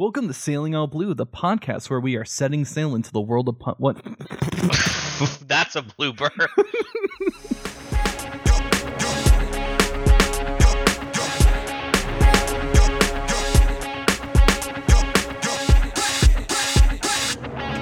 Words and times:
Welcome 0.00 0.28
to 0.28 0.32
Sailing 0.32 0.76
All 0.76 0.86
Blue, 0.86 1.12
the 1.12 1.26
podcast 1.26 1.90
where 1.90 1.98
we 1.98 2.14
are 2.14 2.24
setting 2.24 2.64
sail 2.64 2.94
into 2.94 3.10
the 3.10 3.20
world 3.20 3.48
of 3.48 3.58
pun- 3.58 3.74
what? 3.78 3.96
That's 5.48 5.74
a 5.74 5.82
blooper. 5.82 6.30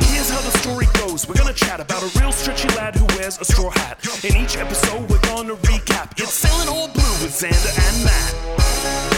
Here's 0.01 0.31
how 0.31 0.41
the 0.41 0.59
story 0.63 0.87
goes. 0.95 1.29
We're 1.29 1.35
gonna 1.35 1.53
chat 1.53 1.81
about 1.81 2.03
a 2.03 2.19
real 2.19 2.33
stretchy 2.33 2.69
lad 2.69 2.97
who 2.97 3.05
wears 3.19 3.39
a 3.39 3.45
straw 3.45 3.69
hat. 3.69 4.03
In 4.25 4.35
each 4.37 4.57
episode, 4.57 5.11
we're 5.11 5.21
gonna 5.21 5.57
recap. 5.57 6.13
It's 6.19 6.33
Sailing 6.33 6.71
All 6.71 6.89
Blue 6.89 7.03
with 7.23 7.39
Xander 7.39 7.77
and 7.77 8.05
Matt. 8.05 9.16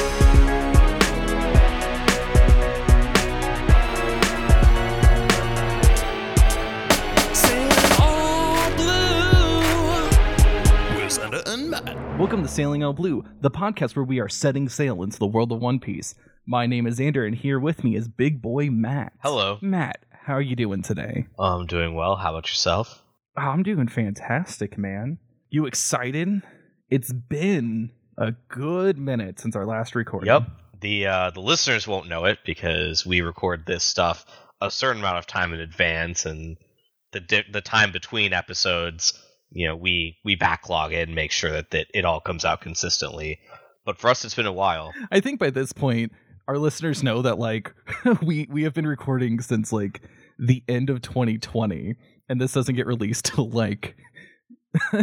Welcome 12.29 12.45
to 12.45 12.53
Sailing 12.53 12.85
All 12.85 12.93
Blue, 12.93 13.25
the 13.41 13.50
podcast 13.50 13.96
where 13.96 14.05
we 14.05 14.21
are 14.21 14.29
setting 14.29 14.69
sail 14.69 15.03
into 15.03 15.19
the 15.19 15.27
world 15.27 15.50
of 15.50 15.61
One 15.61 15.81
Piece. 15.81 16.14
My 16.46 16.67
name 16.67 16.86
is 16.86 16.99
Xander, 16.99 17.27
and 17.27 17.35
here 17.35 17.59
with 17.59 17.82
me 17.82 17.96
is 17.96 18.07
Big 18.07 18.43
Boy 18.43 18.69
Matt. 18.69 19.14
Hello. 19.23 19.57
Matt. 19.63 20.05
How 20.11 20.35
are 20.35 20.43
you 20.43 20.55
doing 20.55 20.83
today? 20.83 21.27
I'm 21.39 21.64
doing 21.64 21.95
well. 21.95 22.17
How 22.17 22.33
about 22.33 22.46
yourself? 22.46 23.03
Oh, 23.39 23.41
I'm 23.41 23.63
doing 23.63 23.89
fantastic, 23.89 24.77
man. 24.77 25.17
You 25.49 25.64
excited? 25.64 26.43
It's 26.91 27.14
been 27.14 27.93
a 28.19 28.33
good 28.49 28.99
minute 28.99 29.41
since 29.41 29.57
our 29.57 29.64
last 29.64 29.95
recording. 29.95 30.27
Yep. 30.27 30.43
The 30.83 31.07
uh, 31.07 31.31
the 31.31 31.41
listeners 31.41 31.89
won't 31.89 32.11
know 32.11 32.27
it 32.27 32.41
because 32.45 33.06
we 33.06 33.22
record 33.22 33.64
this 33.64 33.84
stuff 33.84 34.27
a 34.61 34.70
certain 34.70 35.00
amount 35.00 35.17
of 35.17 35.27
time 35.27 35.55
in 35.55 35.61
advance, 35.61 36.27
and 36.27 36.58
the 37.12 37.20
di- 37.20 37.50
the 37.50 37.62
time 37.62 37.91
between 37.91 38.34
episodes, 38.34 39.19
you 39.50 39.66
know, 39.66 39.77
we 39.77 40.18
we 40.24 40.34
backlog 40.34 40.92
it 40.92 41.08
and 41.08 41.14
make 41.14 41.32
sure 41.32 41.50
that, 41.50 41.70
that 41.70 41.86
it 41.94 42.04
all 42.04 42.20
comes 42.20 42.44
out 42.44 42.60
consistently. 42.60 43.41
But 43.84 43.98
for 43.98 44.08
us, 44.08 44.24
it's 44.24 44.34
been 44.34 44.46
a 44.46 44.52
while. 44.52 44.92
I 45.10 45.20
think 45.20 45.40
by 45.40 45.50
this 45.50 45.72
point, 45.72 46.12
our 46.46 46.58
listeners 46.58 47.02
know 47.02 47.22
that 47.22 47.38
like 47.38 47.74
we 48.22 48.46
we 48.50 48.64
have 48.64 48.74
been 48.74 48.86
recording 48.86 49.40
since 49.40 49.72
like 49.72 50.02
the 50.38 50.62
end 50.68 50.90
of 50.90 51.02
2020, 51.02 51.96
and 52.28 52.40
this 52.40 52.52
doesn't 52.52 52.74
get 52.74 52.86
released 52.86 53.27
till 53.27 53.48
like 53.48 53.96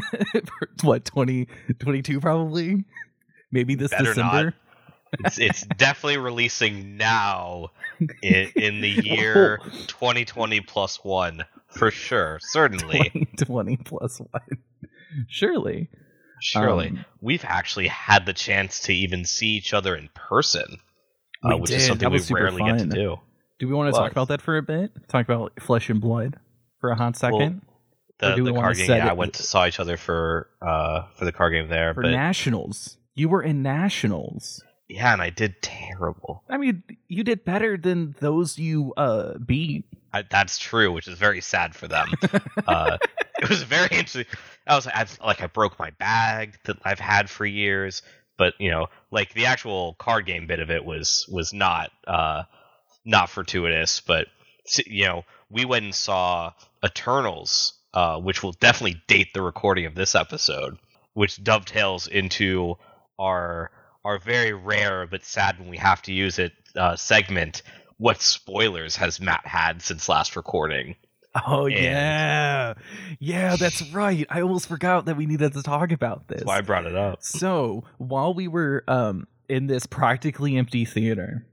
what 0.84 1.06
2022 1.06 2.20
probably, 2.20 2.86
maybe 3.52 3.76
this 3.76 3.92
Better 3.92 4.06
December. 4.06 4.44
not. 4.44 4.54
It's 5.20 5.40
it's 5.40 5.66
definitely 5.66 6.18
releasing 6.18 6.98
now 6.98 7.72
in, 8.22 8.52
in 8.56 8.82
the 8.82 8.90
year 8.90 9.60
2020 9.88 10.62
plus 10.62 11.04
one 11.04 11.46
for 11.68 11.92
sure, 11.92 12.40
certainly. 12.42 13.10
2020 13.10 13.78
plus 13.78 14.20
one. 14.20 14.58
Surely. 15.28 15.90
Surely. 16.42 16.90
Um, 16.90 17.06
We've 17.22 17.46
actually 17.46 17.88
had 17.88 18.26
the 18.26 18.34
chance 18.34 18.82
to 18.82 18.94
even 18.94 19.26
see 19.26 19.48
each 19.48 19.74
other 19.74 19.96
in 19.96 20.10
person, 20.14 20.80
uh, 21.44 21.58
which 21.58 21.72
did. 21.72 21.78
is 21.78 21.88
something 21.88 22.10
we 22.10 22.20
rarely 22.32 22.64
get 22.64 22.80
to 22.80 22.86
do. 22.86 23.20
Do 23.60 23.68
we 23.68 23.74
want 23.74 23.88
to 23.88 23.94
Well, 23.94 24.04
talk 24.04 24.12
about 24.12 24.28
that 24.30 24.42
for 24.42 24.58
a 24.58 24.62
bit? 24.62 24.92
Talk 25.08 25.26
about 25.26 25.54
flesh 25.62 25.90
and 25.90 26.02
blood 26.02 26.38
for 26.80 26.92
a 26.92 26.96
hot 26.96 27.16
second 27.16 27.62
Or 28.22 28.36
The, 28.36 28.44
the 28.44 28.54
card 28.54 28.78
game, 28.78 28.90
yeah, 28.90 29.10
I 29.10 29.14
went 29.14 29.36
to 29.36 29.44
saw 29.44 29.66
each 29.66 29.80
other 29.80 29.98
for 29.98 30.50
uh 30.62 31.04
for 31.18 31.26
the 31.26 31.32
card 31.32 31.54
game 31.54 31.70
there, 31.70 31.94
for 31.94 32.02
but 32.04 32.12
nationals. 32.12 32.98
You 33.14 33.30
were 33.30 33.42
in 33.42 33.64
nationals. 33.64 34.64
Yeah, 34.88 35.14
and 35.14 35.22
I 35.22 35.30
did 35.30 35.62
terrible. 35.62 36.44
I 36.50 36.58
mean, 36.58 36.84
you 37.08 37.24
did 37.24 37.44
better 37.44 37.78
than 37.78 38.16
those 38.20 38.60
you 38.60 38.94
uh 38.96 39.38
beat. 39.38 39.86
I, 40.14 40.24
that's 40.30 40.58
true, 40.58 40.92
which 40.92 41.08
is 41.08 41.18
very 41.18 41.42
sad 41.42 41.76
for 41.76 41.88
them. 41.88 42.08
uh, 42.68 42.98
it 43.42 43.50
was 43.50 43.64
very 43.64 43.90
interesting. 43.92 44.26
I 44.66 44.76
was 44.76 44.86
like, 44.86 44.96
I've, 44.96 45.20
like, 45.20 45.42
I 45.42 45.48
broke 45.48 45.78
my 45.78 45.90
bag 45.92 46.58
that 46.64 46.78
I've 46.86 47.00
had 47.00 47.30
for 47.30 47.46
years, 47.46 48.02
but 48.38 48.54
you 48.60 48.72
know, 48.72 48.88
like 49.12 49.34
the 49.34 49.48
actual 49.48 49.96
card 49.96 50.26
game 50.26 50.48
bit 50.48 50.60
of 50.60 50.72
it 50.72 50.86
was 50.86 51.28
was 51.30 51.54
not 51.54 51.92
uh, 52.08 52.44
not 53.04 53.30
fortuitous. 53.30 54.02
But 54.02 54.28
you 54.86 55.06
know, 55.06 55.24
we 55.50 55.66
went 55.66 55.86
and 55.86 55.96
saw 55.96 56.54
Eternals, 56.84 57.74
uh, 57.94 58.20
which 58.20 58.44
will 58.44 58.54
definitely 58.54 59.02
date 59.08 59.34
the 59.34 59.42
recording 59.42 59.86
of 59.86 59.96
this 59.96 60.16
episode, 60.16 60.78
which 61.14 61.44
dovetails 61.44 62.08
into 62.08 62.76
our 63.18 63.72
our 64.06 64.18
very 64.20 64.54
rare 64.54 65.06
but 65.08 65.26
sad 65.26 65.60
when 65.60 65.68
we 65.70 65.78
have 65.78 66.02
to 66.04 66.14
use 66.14 66.40
it 66.40 66.54
uh, 66.78 66.96
segment. 66.96 67.62
What 67.98 68.22
spoilers 68.22 68.96
has 68.98 69.20
Matt 69.20 69.46
had 69.46 69.82
since 69.82 70.08
last 70.08 70.36
recording? 70.36 70.96
Oh 71.46 71.66
And- 71.66 71.76
yeah, 71.76 72.74
yeah, 73.20 73.56
that's 73.58 73.82
right. 73.92 74.26
I 74.30 74.40
almost 74.42 74.68
forgot 74.68 75.06
that 75.06 75.18
we 75.18 75.26
needed 75.26 75.52
to 75.54 75.64
talk 75.64 75.92
about 75.92 76.28
this. 76.30 76.38
That's 76.38 76.48
why 76.48 76.58
I 76.60 76.62
brought 76.62 76.86
it 76.86 76.96
up. 76.96 77.22
So 77.24 77.84
while 77.98 78.34
we 78.34 78.48
were 78.48 78.84
um 78.88 79.28
in 79.50 79.68
this 79.68 79.86
practically 79.86 80.56
empty 80.56 80.86
theater, 80.86 81.46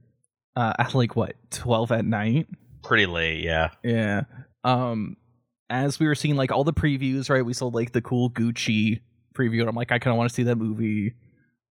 uh, 0.54 0.72
at 0.78 0.94
like 0.94 1.16
what 1.16 1.34
twelve 1.50 1.90
at 1.90 2.04
night, 2.04 2.46
Pretty 2.84 3.06
late, 3.06 3.42
yeah. 3.42 3.70
yeah. 3.84 4.22
Um, 4.64 5.16
as 5.70 5.98
we 6.00 6.06
were 6.06 6.14
seeing 6.14 6.36
like 6.36 6.52
all 6.52 6.64
the 6.64 6.72
previews, 6.72 7.30
right? 7.30 7.44
We 7.44 7.52
saw 7.54 7.66
like 7.68 7.92
the 7.92 8.02
cool 8.02 8.30
Gucci 8.30 9.00
preview, 9.34 9.60
and 9.60 9.68
I'm 9.68 9.74
like, 9.76 9.90
I 9.92 9.98
kind 9.98 10.12
of 10.12 10.18
want 10.18 10.30
to 10.30 10.34
see 10.34 10.42
that 10.44 10.56
movie. 10.56 11.14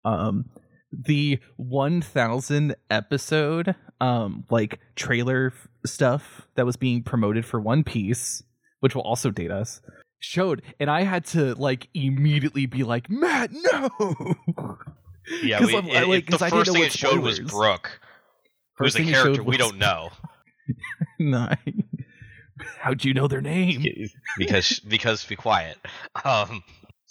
Um, 0.06 0.45
the 0.91 1.39
1000 1.57 2.75
episode, 2.89 3.75
um, 4.01 4.45
like 4.50 4.79
trailer 4.95 5.51
f- 5.55 5.67
stuff 5.85 6.47
that 6.55 6.66
was 6.66 6.75
being 6.77 7.03
promoted 7.03 7.45
for 7.45 7.59
One 7.59 7.83
Piece, 7.83 8.44
which 8.79 8.95
will 8.95 9.03
also 9.03 9.29
date 9.31 9.51
us, 9.51 9.81
showed, 10.19 10.61
and 10.79 10.89
I 10.89 11.03
had 11.03 11.25
to 11.27 11.53
like 11.55 11.88
immediately 11.94 12.66
be 12.66 12.83
like, 12.83 13.09
Matt, 13.09 13.51
no. 13.51 13.89
Yeah, 15.44 15.59
'Cause 15.59 15.67
we, 15.67 15.75
I'm- 15.75 15.88
it- 15.88 15.95
I, 15.97 16.03
like, 16.05 16.23
it- 16.31 16.38
the 16.39 16.44
I 16.45 16.50
didn't 16.50 16.59
first 16.59 16.67
know 16.69 16.73
thing 16.73 16.83
it 16.83 16.91
showed 16.91 17.19
was. 17.19 17.39
Brook, 17.39 18.00
who's 18.77 18.95
a 18.95 19.03
character 19.03 19.44
we 19.44 19.50
was- 19.50 19.57
don't 19.57 19.77
know 19.77 20.09
no. 21.19 21.50
How'd 22.79 23.06
you 23.06 23.13
know 23.13 23.27
their 23.27 23.41
name? 23.41 23.83
because 24.38 24.79
because 24.79 25.23
be 25.25 25.35
quiet. 25.35 25.77
Um, 26.25 26.61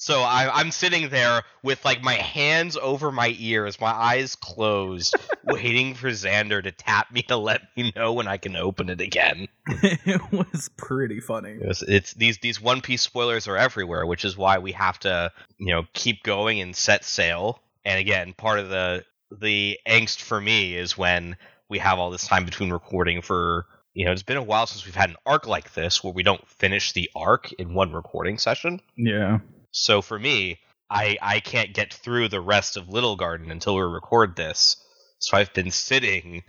so 0.00 0.20
I, 0.20 0.60
I'm 0.60 0.70
sitting 0.70 1.09
there 1.09 1.42
with 1.64 1.84
like 1.84 2.04
my 2.04 2.14
hands 2.14 2.76
over 2.76 3.10
my 3.10 3.34
ears, 3.36 3.81
my 3.81 3.91
eyes 3.91 4.36
closed, 4.36 5.16
waiting 5.44 5.94
for 5.94 6.06
Xander 6.06 6.62
to 6.62 6.70
tap 6.70 7.10
me 7.10 7.22
to 7.22 7.36
let 7.36 7.62
me 7.76 7.92
know 7.97 8.12
when 8.12 8.28
I 8.28 8.36
can 8.36 8.54
open 8.54 8.91
it 8.91 9.00
again. 9.00 9.48
it 9.66 10.20
was 10.31 10.70
pretty 10.76 11.19
funny. 11.19 11.59
It's, 11.60 11.82
it's 11.82 12.14
these 12.14 12.38
these 12.38 12.60
One 12.60 12.81
Piece 12.81 13.03
spoilers 13.03 13.48
are 13.48 13.56
everywhere, 13.56 14.06
which 14.06 14.25
is 14.25 14.36
why 14.36 14.59
we 14.59 14.70
have 14.70 15.00
to 15.00 15.32
you 15.59 15.75
know 15.75 15.82
keep 15.94 16.22
going 16.22 16.60
and 16.60 16.76
set 16.76 17.04
sail. 17.04 17.60
And 17.84 17.98
again, 17.98 18.34
part 18.34 18.60
of 18.60 18.69
the 18.69 19.04
the 19.36 19.80
angst 19.84 20.20
for 20.22 20.41
me 20.41 20.76
is 20.76 20.97
when 20.97 21.36
we 21.69 21.80
have 21.80 21.98
all 21.98 22.12
this 22.12 22.28
time 22.28 22.44
between 22.44 22.70
recording 22.70 23.20
for 23.20 23.66
you 23.94 24.04
know 24.04 24.12
it's 24.12 24.22
been 24.22 24.36
a 24.36 24.42
while 24.44 24.69
since 24.69 24.86
we've 24.86 24.94
had 24.94 25.10
an 25.10 25.16
arc 25.26 25.48
like 25.48 25.75
this 25.75 26.04
where 26.04 26.12
we 26.12 26.22
don't 26.22 26.47
finish 26.47 26.92
the 26.92 27.10
arc 27.16 27.50
in 27.54 27.75
one 27.75 27.92
recording 27.92 28.38
session. 28.38 28.80
Yeah. 28.94 29.38
So 29.71 30.03
for 30.03 30.19
me, 30.19 30.59
I 30.91 31.19
I 31.21 31.41
can't 31.41 31.75
get 31.75 31.93
through 31.93 32.29
the 32.29 32.41
rest 32.41 32.77
of 32.77 32.89
Little 32.89 33.17
Garden 33.17 33.51
until 33.51 33.75
we 33.77 33.83
record 33.83 34.37
this. 34.37 34.77
So 35.19 35.37
I've 35.37 35.53
been 35.53 35.71
sitting 35.71 36.43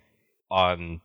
on 0.52 1.02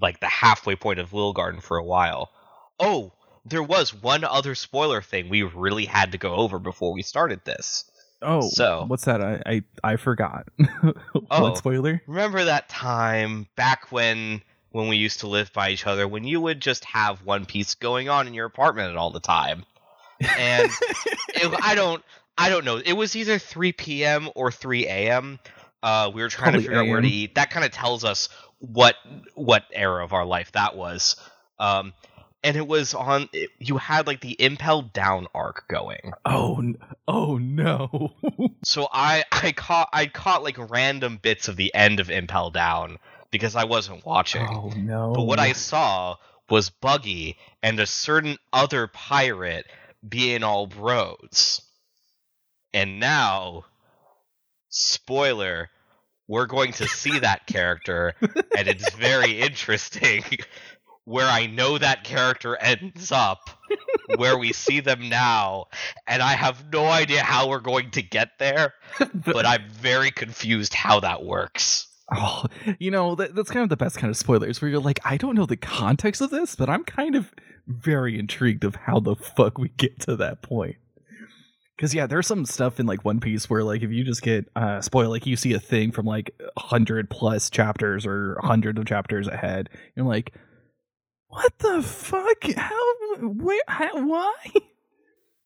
like 0.00 0.20
the 0.20 0.26
halfway 0.28 0.76
point 0.76 0.98
of 1.00 1.12
Little 1.12 1.32
Garden 1.32 1.60
for 1.60 1.76
a 1.76 1.84
while. 1.84 2.30
Oh, 2.78 3.12
there 3.44 3.62
was 3.62 3.92
one 3.94 4.24
other 4.24 4.54
spoiler 4.54 5.02
thing 5.02 5.28
we 5.28 5.42
really 5.42 5.86
had 5.86 6.12
to 6.12 6.18
go 6.18 6.34
over 6.36 6.58
before 6.58 6.92
we 6.92 7.02
started 7.02 7.44
this. 7.44 7.84
Oh, 8.22 8.40
So- 8.48 8.84
what's 8.86 9.04
that? 9.06 9.20
I 9.22 9.42
I, 9.46 9.62
I 9.84 9.96
forgot. 9.96 10.46
Oh. 11.30 11.42
what 11.42 11.58
spoiler? 11.58 12.00
Remember 12.06 12.44
that 12.44 12.68
time 12.68 13.48
back 13.56 13.90
when 13.92 14.40
when 14.70 14.88
we 14.88 14.96
used 14.96 15.20
to 15.20 15.26
live 15.26 15.52
by 15.52 15.70
each 15.70 15.86
other 15.86 16.06
when 16.06 16.24
you 16.24 16.40
would 16.40 16.60
just 16.60 16.84
have 16.84 17.22
One 17.24 17.44
Piece 17.46 17.74
going 17.74 18.08
on 18.08 18.26
in 18.26 18.34
your 18.34 18.46
apartment 18.46 18.96
all 18.96 19.10
the 19.10 19.20
time? 19.20 19.64
And 20.20 20.70
it, 21.28 21.60
I 21.62 21.74
don't 21.74 22.02
I 22.36 22.48
don't 22.50 22.64
know. 22.64 22.76
It 22.76 22.92
was 22.92 23.16
either 23.16 23.38
3 23.38 23.72
p.m. 23.72 24.30
or 24.34 24.52
3 24.52 24.86
a.m. 24.86 25.40
Uh, 25.82 26.10
we 26.14 26.22
were 26.22 26.28
trying 26.28 26.52
Probably 26.52 26.60
to 26.60 26.68
figure 26.68 26.82
out 26.82 26.88
where 26.88 27.00
to 27.00 27.08
eat. 27.08 27.34
That 27.34 27.50
kind 27.50 27.64
of 27.64 27.72
tells 27.72 28.04
us 28.04 28.28
what 28.58 28.94
what 29.34 29.64
era 29.72 30.04
of 30.04 30.12
our 30.12 30.24
life 30.24 30.52
that 30.52 30.76
was. 30.76 31.16
Um, 31.58 31.92
and 32.44 32.56
it 32.56 32.66
was 32.66 32.94
on. 32.94 33.28
It, 33.32 33.50
you 33.58 33.76
had 33.76 34.06
like 34.06 34.20
the 34.20 34.36
Impel 34.38 34.82
Down 34.82 35.26
arc 35.34 35.66
going. 35.68 36.12
Oh, 36.24 36.62
oh 37.06 37.38
no. 37.38 38.14
So 38.64 38.88
I 38.92 39.24
I 39.30 39.52
caught 39.52 39.88
I 39.92 40.06
caught 40.06 40.42
like 40.42 40.58
random 40.58 41.18
bits 41.22 41.48
of 41.48 41.56
the 41.56 41.72
end 41.74 42.00
of 42.00 42.10
Impel 42.10 42.50
Down 42.50 42.98
because 43.30 43.54
I 43.54 43.64
wasn't 43.64 44.04
watching. 44.04 44.46
oh 44.50 44.72
no. 44.76 45.12
But 45.14 45.22
what 45.22 45.38
I 45.38 45.52
saw 45.52 46.16
was 46.50 46.68
Buggy 46.68 47.36
and 47.62 47.78
a 47.78 47.86
certain 47.86 48.36
other 48.52 48.88
pirate 48.88 49.66
being 50.08 50.42
all 50.42 50.66
bros. 50.66 51.62
And 52.72 53.00
now, 53.00 53.64
spoiler, 54.68 55.70
we're 56.26 56.46
going 56.46 56.72
to 56.72 56.86
see 56.86 57.18
that 57.20 57.46
character, 57.46 58.14
and 58.20 58.68
it's 58.68 58.94
very 58.94 59.40
interesting 59.40 60.22
where 61.04 61.26
I 61.26 61.46
know 61.46 61.78
that 61.78 62.04
character 62.04 62.54
ends 62.56 63.10
up, 63.10 63.48
where 64.16 64.36
we 64.36 64.52
see 64.52 64.80
them 64.80 65.08
now, 65.08 65.66
and 66.06 66.22
I 66.22 66.34
have 66.34 66.70
no 66.70 66.84
idea 66.84 67.22
how 67.22 67.48
we're 67.48 67.60
going 67.60 67.90
to 67.92 68.02
get 68.02 68.38
there, 68.38 68.74
but 69.14 69.46
I'm 69.46 69.70
very 69.70 70.10
confused 70.10 70.74
how 70.74 71.00
that 71.00 71.24
works. 71.24 71.86
Oh, 72.14 72.44
you 72.78 72.90
know, 72.90 73.14
that, 73.14 73.34
that's 73.34 73.50
kind 73.50 73.62
of 73.62 73.70
the 73.70 73.76
best 73.76 73.96
kind 73.96 74.10
of 74.10 74.16
spoilers 74.16 74.60
where 74.60 74.70
you're 74.70 74.80
like, 74.80 75.00
I 75.04 75.16
don't 75.16 75.34
know 75.34 75.46
the 75.46 75.56
context 75.56 76.20
of 76.20 76.30
this, 76.30 76.54
but 76.56 76.68
I'm 76.68 76.84
kind 76.84 77.14
of 77.14 77.32
very 77.68 78.18
intrigued 78.18 78.64
of 78.64 78.74
how 78.74 78.98
the 79.00 79.14
fuck 79.14 79.58
we 79.58 79.68
get 79.76 80.00
to 80.00 80.16
that 80.16 80.42
point. 80.42 80.76
Cause 81.78 81.94
yeah, 81.94 82.08
there's 82.08 82.26
some 82.26 82.44
stuff 82.44 82.80
in 82.80 82.86
like 82.86 83.04
One 83.04 83.20
Piece 83.20 83.48
where 83.48 83.62
like 83.62 83.82
if 83.82 83.92
you 83.92 84.02
just 84.02 84.22
get 84.22 84.46
uh 84.56 84.80
spoil 84.80 85.10
like 85.10 85.26
you 85.26 85.36
see 85.36 85.52
a 85.52 85.60
thing 85.60 85.92
from 85.92 86.06
like 86.06 86.34
hundred 86.56 87.08
plus 87.08 87.50
chapters 87.50 88.04
or 88.04 88.36
hundreds 88.42 88.80
of 88.80 88.86
chapters 88.86 89.28
ahead, 89.28 89.68
you're 89.94 90.04
like, 90.04 90.34
what 91.28 91.56
the 91.58 91.80
fuck? 91.82 92.42
How? 92.56 92.94
Where? 93.20 93.62
How, 93.68 94.04
why? 94.04 94.34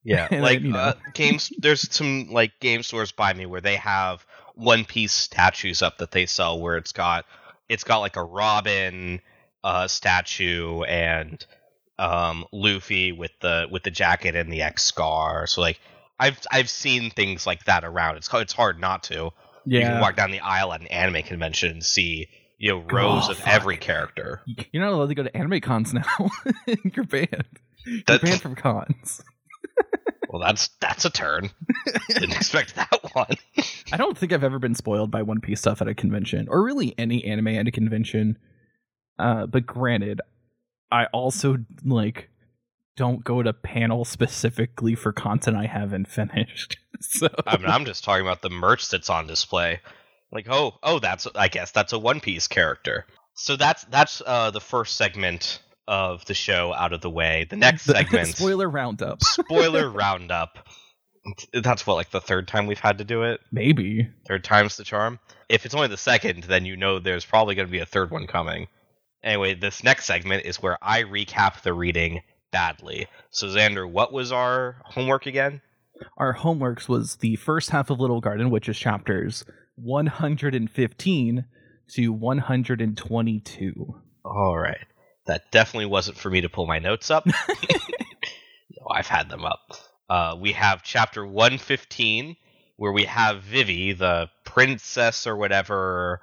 Yeah, 0.05 0.29
like 0.33 0.59
then, 0.59 0.67
you 0.67 0.73
know. 0.73 0.79
uh, 0.79 0.95
games. 1.13 1.53
There's 1.59 1.93
some 1.95 2.29
like 2.31 2.53
game 2.61 2.83
stores 2.83 3.13
by 3.13 3.35
me 3.35 3.45
where 3.45 3.61
they 3.61 3.77
have 3.77 4.25
One 4.55 4.87
Piece 4.87 5.13
statues 5.13 5.83
up 5.83 5.99
that 5.99 6.13
they 6.13 6.25
sell, 6.25 6.61
where 6.61 6.79
it's 6.79 6.93
got 6.93 7.27
it's 7.69 7.85
got 7.85 7.99
like 7.99 8.17
a 8.17 8.25
Robin 8.25 9.21
uh, 9.65 9.87
statue 9.87 10.83
and 10.83 11.45
um, 12.03 12.45
Luffy 12.53 13.13
with 13.13 13.31
the 13.41 13.67
with 13.71 13.83
the 13.85 13.91
jacket 13.91 14.35
and 14.37 14.53
the 14.53 14.63
X 14.63 14.85
scar. 14.85 15.47
So 15.47 15.61
like 15.61 15.79
I've 16.19 16.39
I've 16.51 16.69
seen 16.69 17.11
things 17.11 17.47
like 17.47 17.65
that 17.65 17.85
around. 17.85 18.17
It's 18.17 18.29
it's 18.33 18.53
hard 18.53 18.81
not 18.81 19.05
to. 19.05 19.31
Yeah. 19.65 19.79
You 19.81 19.87
can 19.87 20.01
walk 20.01 20.17
down 20.17 20.31
the 20.33 20.41
aisle 20.41 20.73
at 20.73 20.81
an 20.81 20.89
anime 20.89 21.23
convention 21.23 21.71
and 21.71 21.85
see 21.85 22.29
you 22.59 22.71
know 22.73 22.85
rows 22.91 23.29
Oh, 23.29 23.33
of 23.33 23.39
fuck. 23.39 23.49
every 23.49 23.77
character. 23.77 24.41
You're 24.73 24.83
not 24.85 24.93
allowed 24.93 25.09
to 25.09 25.15
go 25.15 25.23
to 25.23 25.37
anime 25.37 25.61
cons 25.61 25.95
now. 25.95 26.31
you're 26.67 27.05
banned. 27.05 27.45
You're 27.87 28.03
That- 28.07 28.23
banned 28.23 28.41
from 28.43 28.55
cons. 28.57 29.23
Well, 30.29 30.41
that's 30.41 30.69
that's 30.81 31.05
a 31.05 31.11
turn. 31.11 31.51
Didn't 32.09 32.33
expect 32.33 32.75
that 32.77 32.89
one. 33.13 33.37
I 33.93 33.99
don't 33.99 34.17
think 34.17 34.33
I've 34.33 34.43
ever 34.45 34.59
been 34.59 34.75
spoiled 34.75 35.11
by 35.11 35.21
One 35.21 35.43
Piece 35.43 35.61
stuff 35.61 35.83
at 35.83 35.89
a 35.89 35.95
convention, 35.95 36.47
or 36.49 36.63
really 36.65 36.95
any 36.97 37.23
anime 37.27 37.49
at 37.49 37.69
a 37.69 37.71
convention. 37.71 38.39
Uh, 39.19 39.45
but 39.45 39.67
granted, 39.67 40.23
I 40.93 41.07
also 41.07 41.57
like 41.85 42.29
don't 42.97 43.25
go 43.25 43.43
to 43.43 43.53
panels 43.53 44.09
specifically 44.09 44.95
for 44.95 45.13
content 45.13 45.57
I 45.57 45.67
haven't 45.67 46.09
finished. 46.09 46.77
so 47.01 47.29
I 47.47 47.57
mean, 47.57 47.67
I'm 47.67 47.85
just 47.85 48.05
talking 48.05 48.25
about 48.25 48.43
the 48.43 48.51
merch 48.51 48.89
that's 48.91 49.11
on 49.11 49.27
display. 49.27 49.81
Like, 50.31 50.47
oh, 50.49 50.75
oh, 50.83 50.99
that's 50.99 51.27
I 51.35 51.49
guess 51.49 51.73
that's 51.73 51.93
a 51.93 51.99
One 51.99 52.21
Piece 52.21 52.47
character. 52.49 53.07
So 53.35 53.57
that's 53.57 53.85
that's 53.85 54.23
uh, 54.25 54.51
the 54.51 54.61
first 54.61 54.97
segment 54.97 55.61
of 55.89 56.25
the 56.27 56.35
show 56.35 56.73
out 56.73 56.93
of 56.93 57.01
the 57.01 57.11
way. 57.11 57.47
The 57.49 57.57
next 57.57 57.83
segment, 57.85 58.29
spoiler 58.29 58.69
roundup. 58.69 59.23
spoiler 59.23 59.91
roundup. 59.91 60.69
That's 61.53 61.87
what 61.87 61.95
like 61.95 62.11
the 62.11 62.21
third 62.21 62.49
time 62.49 62.67
we've 62.67 62.79
had 62.79 62.99
to 62.99 63.05
do 63.05 63.23
it. 63.23 63.41
Maybe. 63.51 64.09
Third 64.27 64.43
time's 64.43 64.77
the 64.77 64.85
charm. 64.85 65.21
If 65.49 65.65
it's 65.65 65.75
only 65.75 65.89
the 65.89 65.97
second, 65.97 66.45
then 66.45 66.65
you 66.65 66.77
know 66.77 66.99
there's 66.99 67.25
probably 67.25 67.55
going 67.55 67.69
to 67.69 67.73
be 67.73 67.79
a 67.79 67.87
third 67.87 68.11
one 68.11 68.27
coming. 68.27 68.69
Anyway, 69.25 69.55
this 69.55 69.85
next 69.85 70.07
segment 70.07 70.45
is 70.45 70.61
where 70.61 70.79
I 70.83 71.03
recap 71.03 71.63
the 71.63 71.73
reading 71.73 72.23
badly. 72.51 73.07
So 73.31 73.47
Xander, 73.47 73.91
what 73.91 74.13
was 74.13 74.33
our 74.33 74.77
homework 74.85 75.27
again? 75.27 75.61
Our 76.17 76.35
homeworks 76.35 76.89
was 76.89 77.17
the 77.17 77.37
first 77.37 77.71
half 77.71 77.91
of 77.91 78.01
Little 78.01 78.21
Garden, 78.21 78.51
which 78.51 78.69
is 78.69 78.79
chapters 78.79 79.45
115 79.77 81.45
to 81.95 82.13
122. 82.13 83.95
All 84.25 84.59
right. 84.59 84.87
That 85.27 85.51
definitely 85.53 85.87
wasn't 85.87 86.19
for 86.19 86.31
me 86.31 86.41
to 86.41 86.49
pull 86.49 86.67
my 86.67 86.79
notes 86.81 87.11
up. 87.11 87.27
no, 87.49 88.87
I've 88.91 89.07
had 89.07 89.29
them 89.29 89.45
up. 89.45 89.77
Uh, 90.11 90.37
we 90.39 90.53
have 90.53 90.83
chapter 90.83 91.25
115, 91.25 92.37
where 92.77 92.93
we 92.93 93.05
have 93.05 93.43
Vivi, 93.43 93.93
the 93.93 94.29
princess 94.45 95.27
or 95.27 95.37
whatever, 95.37 96.21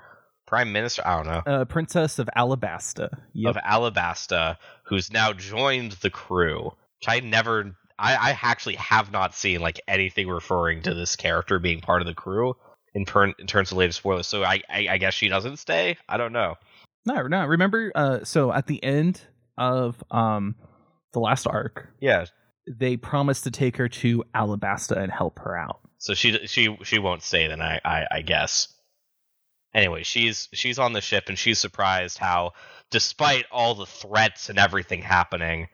prime 0.50 0.72
minister, 0.74 1.04
I 1.06 1.16
don't 1.18 1.28
know, 1.28 1.42
Uh, 1.46 1.66
Princess 1.66 2.18
of 2.20 2.28
Alabasta. 2.36 3.10
Yep. 3.34 3.56
of 3.56 3.62
Alabasta, 3.64 4.58
who's 4.86 5.12
now 5.14 5.32
joined 5.32 5.94
the 6.02 6.10
crew. 6.10 6.72
Which 7.00 7.08
I 7.08 7.20
never, 7.22 7.76
I, 7.98 8.16
I 8.16 8.38
actually 8.42 8.76
have 8.76 9.12
not 9.12 9.34
seen 9.36 9.62
like 9.62 9.80
anything 9.88 10.28
referring 10.28 10.82
to 10.84 10.94
this 10.94 11.16
character 11.16 11.60
being 11.60 11.82
part 11.82 12.02
of 12.02 12.08
the 12.08 12.14
crew 12.16 12.56
in, 12.94 13.06
per, 13.06 13.26
in 13.28 13.48
terms 13.48 13.72
of 13.72 13.78
latest 13.78 14.00
spoilers. 14.00 14.28
So 14.28 14.44
I, 14.44 14.62
I, 14.70 14.88
I 14.92 14.98
guess 14.98 15.14
she 15.14 15.30
doesn't 15.30 15.58
stay. 15.58 15.98
I 16.10 16.18
don't 16.18 16.34
know. 16.34 16.56
No, 17.06 17.28
no. 17.28 17.46
Remember, 17.46 17.92
uh, 17.96 18.24
so 18.24 18.52
at 18.52 18.68
the 18.68 18.84
end 18.84 19.22
of 19.58 20.04
um 20.12 20.56
the 21.14 21.20
last 21.20 21.46
arc, 21.48 21.90
Yeah, 22.00 22.26
they 22.68 22.98
promised 22.98 23.44
to 23.46 23.52
take 23.52 23.78
her 23.78 23.88
to 23.90 24.24
Alabasta 24.36 24.98
and 24.98 25.12
help 25.12 25.40
her 25.40 25.58
out. 25.58 25.80
So 26.00 26.14
she 26.14 26.46
she 26.48 26.78
she 26.84 27.00
won't 27.00 27.24
stay 27.24 27.48
then 27.48 27.62
I, 27.62 27.80
I 27.86 28.06
I 28.12 28.22
guess. 28.22 28.68
Anyway, 29.74 30.04
she's 30.04 30.50
she's 30.54 30.80
on 30.80 30.94
the 30.94 31.02
ship 31.02 31.26
and 31.28 31.38
she's 31.38 31.60
surprised 31.60 32.18
how 32.18 32.54
despite 32.90 33.46
all 33.52 33.76
the 33.76 33.86
threats 33.86 34.50
and 34.50 34.58
everything 34.58 35.02
happening, 35.02 35.68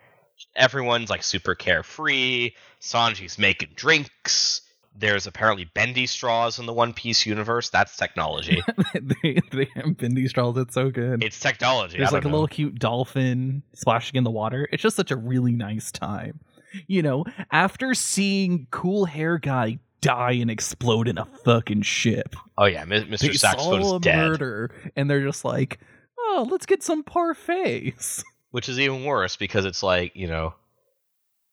everyone's 0.55 1.09
like 1.09 1.23
super 1.23 1.55
carefree. 1.55 2.51
Sanji's 2.81 3.37
making 3.37 3.69
drinks. 3.75 4.61
There's 4.97 5.27
apparently 5.27 5.65
bendy 5.65 6.07
straws 6.07 6.57
in 6.57 6.65
the 6.65 6.73
One 6.73 6.93
Piece 6.93 7.25
universe. 7.25 7.69
That's 7.69 7.97
technology. 7.97 8.61
they 8.93 9.39
they 9.51 9.67
have 9.75 9.97
bendy 9.97 10.27
straws. 10.27 10.57
It's 10.57 10.73
so 10.73 10.89
good. 10.89 11.23
it's 11.23 11.39
technology. 11.39 11.97
There's 11.97 12.11
like 12.11 12.23
a 12.23 12.27
know. 12.27 12.33
little 12.33 12.47
cute 12.47 12.79
dolphin 12.79 13.63
splashing 13.73 14.17
in 14.17 14.23
the 14.23 14.31
water. 14.31 14.67
It's 14.71 14.83
just 14.83 14.95
such 14.95 15.11
a 15.11 15.17
really 15.17 15.53
nice 15.53 15.91
time. 15.91 16.39
You 16.87 17.01
know, 17.01 17.25
after 17.51 17.93
seeing 17.93 18.67
cool 18.71 19.05
hair 19.05 19.37
guy 19.37 19.79
die 20.05 20.33
and 20.33 20.49
explode 20.51 21.07
in 21.07 21.17
a 21.17 21.25
fucking 21.25 21.81
ship, 21.81 22.35
Oh 22.57 22.65
yeah, 22.65 22.85
Mr. 22.85 23.17
they 23.19 23.33
Saxophone 23.33 23.83
saw 23.83 23.95
a 23.97 23.99
dead. 23.99 24.17
murder, 24.29 24.71
and 24.95 25.09
they're 25.09 25.23
just 25.25 25.43
like, 25.43 25.79
"Oh, 26.17 26.47
let's 26.49 26.65
get 26.65 26.83
some 26.83 27.03
parfaits." 27.03 28.23
which 28.51 28.69
is 28.69 28.79
even 28.79 29.03
worse 29.03 29.35
because 29.35 29.65
it's 29.65 29.83
like 29.83 30.15
you 30.15 30.27
know 30.27 30.53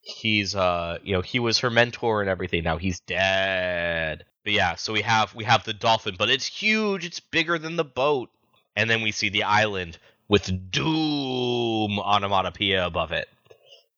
he's 0.03 0.55
uh 0.55 0.99
you 1.03 1.13
know 1.15 1.21
he 1.21 1.41
was 1.41 1.59
her 1.59 1.71
mentor 1.71 2.21
and 2.21 2.31
everything 2.31 2.63
now 2.63 2.77
he's 2.77 3.01
dead 3.01 4.25
but 4.45 4.53
yeah 4.53 4.77
so 4.77 4.93
we 4.93 5.03
have 5.03 5.35
we 5.35 5.43
have 5.43 5.65
the 5.65 5.73
dolphin 5.73 6.15
but 6.17 6.31
it's 6.31 6.47
huge 6.47 7.05
it's 7.05 7.19
bigger 7.19 7.59
than 7.59 7.75
the 7.75 7.85
boat 7.85 8.31
and 8.77 8.89
then 8.89 9.03
we 9.03 9.11
see 9.11 9.29
the 9.29 9.43
island 9.43 9.99
with 10.29 10.71
doom 10.71 11.99
onomatopoeia 11.99 12.87
above 12.87 13.11
it 13.11 13.29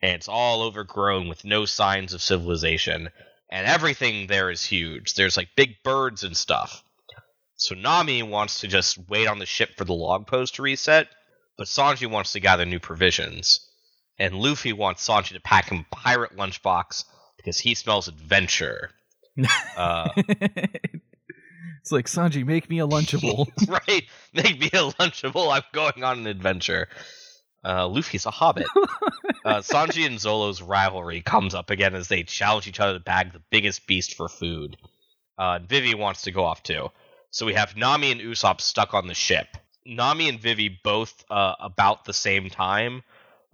and 0.01 0.13
it's 0.13 0.29
all 0.29 0.63
overgrown 0.63 1.29
with 1.29 1.45
no 1.45 1.65
signs 1.67 2.15
of 2.15 2.23
civilization 2.23 3.11
and 3.51 3.67
everything 3.67 4.27
there 4.27 4.51
is 4.51 4.65
huge 4.65 5.15
there's 5.15 5.37
like 5.37 5.49
big 5.57 5.77
birds 5.83 6.25
and 6.25 6.37
stuff 6.37 6.83
so 7.57 7.75
nami 7.75 8.23
wants 8.23 8.61
to 8.61 8.69
just 8.69 8.99
wait 9.09 9.27
on 9.27 9.39
the 9.39 9.47
ship 9.47 9.71
for 9.77 9.85
the 9.85 9.93
log 9.95 10.27
post 10.27 10.57
to 10.57 10.63
reset 10.63 11.09
but 11.57 11.67
Sanji 11.67 12.11
wants 12.11 12.33
to 12.33 12.41
gather 12.41 12.65
new 12.65 12.81
provisions, 12.81 13.69
and 14.19 14.35
Luffy 14.35 14.73
wants 14.73 15.07
Sanji 15.07 15.35
to 15.35 15.41
pack 15.41 15.69
him 15.69 15.87
a 15.91 15.95
pirate 15.95 16.37
lunchbox 16.37 17.05
because 17.37 17.59
he 17.59 17.75
smells 17.75 18.09
adventure. 18.09 18.91
Uh, 19.77 20.09
it's 20.17 21.91
like 21.91 22.07
Sanji, 22.07 22.47
make 22.47 22.71
me 22.71 22.79
a 22.79 22.87
lunchable. 22.87 23.49
right? 23.69 24.05
Make 24.33 24.61
me 24.61 24.67
a 24.69 24.93
lunchable. 24.93 25.53
I'm 25.53 25.65
going 25.73 26.05
on 26.05 26.21
an 26.21 26.27
adventure. 26.29 26.87
Uh, 27.65 27.89
Luffy's 27.89 28.27
a 28.27 28.31
hobbit. 28.31 28.67
uh, 29.45 29.61
Sanji 29.61 30.07
and 30.07 30.19
Zolo's 30.21 30.61
rivalry 30.61 31.21
comes 31.21 31.55
up 31.55 31.71
again 31.71 31.95
as 31.95 32.09
they 32.09 32.23
challenge 32.23 32.67
each 32.69 32.81
other 32.81 32.95
to 32.95 33.01
bag 33.01 33.33
the 33.33 33.43
biggest 33.51 33.87
beast 33.87 34.15
for 34.15 34.29
food. 34.29 34.77
Uh, 35.39 35.59
and 35.61 35.69
Vivi 35.69 35.95
wants 35.95 36.23
to 36.23 36.31
go 36.31 36.45
off 36.45 36.63
too. 36.63 36.89
So 37.31 37.47
we 37.47 37.55
have 37.55 37.77
Nami 37.77 38.13
and 38.13 38.21
Usopp 38.21 38.61
stuck 38.61 38.95
on 38.95 39.07
the 39.07 39.15
ship. 39.15 39.47
Nami 39.87 40.29
and 40.29 40.41
Vivi 40.41 40.79
both 40.83 41.25
uh, 41.31 41.55
about 41.61 42.05
the 42.05 42.13
same 42.13 42.51
time 42.51 43.03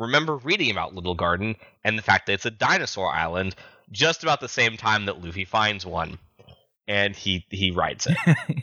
remember 0.00 0.37
reading 0.37 0.71
about 0.71 0.95
Little 0.95 1.14
Garden 1.14 1.55
and 1.85 1.97
the 1.97 2.02
fact 2.02 2.26
that 2.26 2.33
it's 2.33 2.47
a 2.47 2.50
dinosaur 2.50 3.12
island 3.12 3.55
just 3.93 4.23
about 4.23 4.40
the 4.40 4.49
same 4.49 4.76
time 4.76 5.07
that 5.07 5.23
Luffy 5.23 5.45
finds 5.45 5.87
one. 5.87 6.19
And 6.88 7.14
he 7.14 7.47
he 7.50 7.71
rides 7.71 8.09
it. 8.09 8.17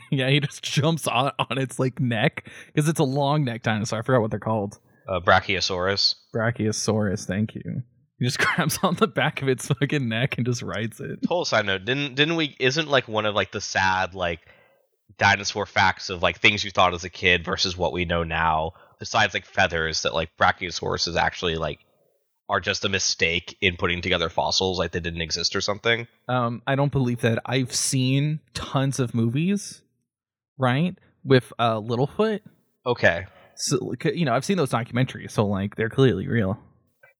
yeah, 0.10 0.28
he 0.28 0.40
just 0.40 0.62
jumps 0.62 1.06
on 1.06 1.32
on 1.38 1.56
its 1.56 1.78
like 1.78 1.98
neck 1.98 2.46
because 2.66 2.86
it's 2.86 3.00
a 3.00 3.04
long 3.04 3.44
neck 3.44 3.62
dinosaur. 3.62 4.00
I 4.00 4.02
forgot 4.02 4.20
what 4.20 4.30
they're 4.30 4.38
called. 4.38 4.78
Uh, 5.08 5.20
Brachiosaurus. 5.20 6.16
Brachiosaurus. 6.34 7.26
Thank 7.26 7.54
you. 7.54 7.82
He 8.18 8.24
just 8.24 8.38
grabs 8.38 8.78
on 8.82 8.96
the 8.96 9.06
back 9.06 9.42
of 9.42 9.48
its 9.48 9.68
fucking 9.68 10.08
neck 10.08 10.36
and 10.36 10.46
just 10.46 10.62
rides 10.62 11.00
it. 11.00 11.22
Total 11.22 11.44
side 11.44 11.66
note, 11.66 11.84
didn't 11.84 12.14
didn't 12.14 12.36
we 12.36 12.56
isn't 12.58 12.88
like 12.88 13.08
one 13.08 13.26
of 13.26 13.34
like 13.34 13.52
the 13.52 13.60
sad 13.60 14.14
like 14.14 14.40
dinosaur 15.18 15.66
facts 15.66 16.10
of 16.10 16.22
like 16.22 16.40
things 16.40 16.62
you 16.62 16.70
thought 16.70 16.94
as 16.94 17.04
a 17.04 17.10
kid 17.10 17.44
versus 17.44 17.76
what 17.76 17.92
we 17.92 18.04
know 18.04 18.24
now, 18.24 18.72
besides 18.98 19.34
like 19.34 19.46
feathers, 19.46 20.02
that 20.02 20.14
like 20.14 20.30
Brachiosaurus 20.36 21.08
is 21.08 21.16
actually 21.16 21.56
like 21.56 21.80
are 22.50 22.60
just 22.60 22.84
a 22.84 22.88
mistake 22.88 23.56
in 23.60 23.76
putting 23.76 24.00
together 24.00 24.28
fossils, 24.28 24.78
like 24.78 24.92
they 24.92 25.00
didn't 25.00 25.20
exist 25.20 25.54
or 25.54 25.60
something. 25.60 26.06
Um, 26.28 26.62
I 26.66 26.76
don't 26.76 26.92
believe 26.92 27.20
that. 27.20 27.40
I've 27.44 27.74
seen 27.74 28.40
tons 28.54 28.98
of 28.98 29.14
movies, 29.14 29.82
right? 30.56 30.96
with 31.28 31.52
uh, 31.58 31.80
Littlefoot. 31.80 32.40
Okay, 32.86 33.26
So, 33.58 33.92
you 34.14 34.24
know, 34.24 34.34
I've 34.34 34.44
seen 34.44 34.56
those 34.56 34.70
documentaries, 34.70 35.32
so 35.32 35.46
like 35.46 35.76
they're 35.76 35.88
clearly 35.90 36.26
real. 36.28 36.58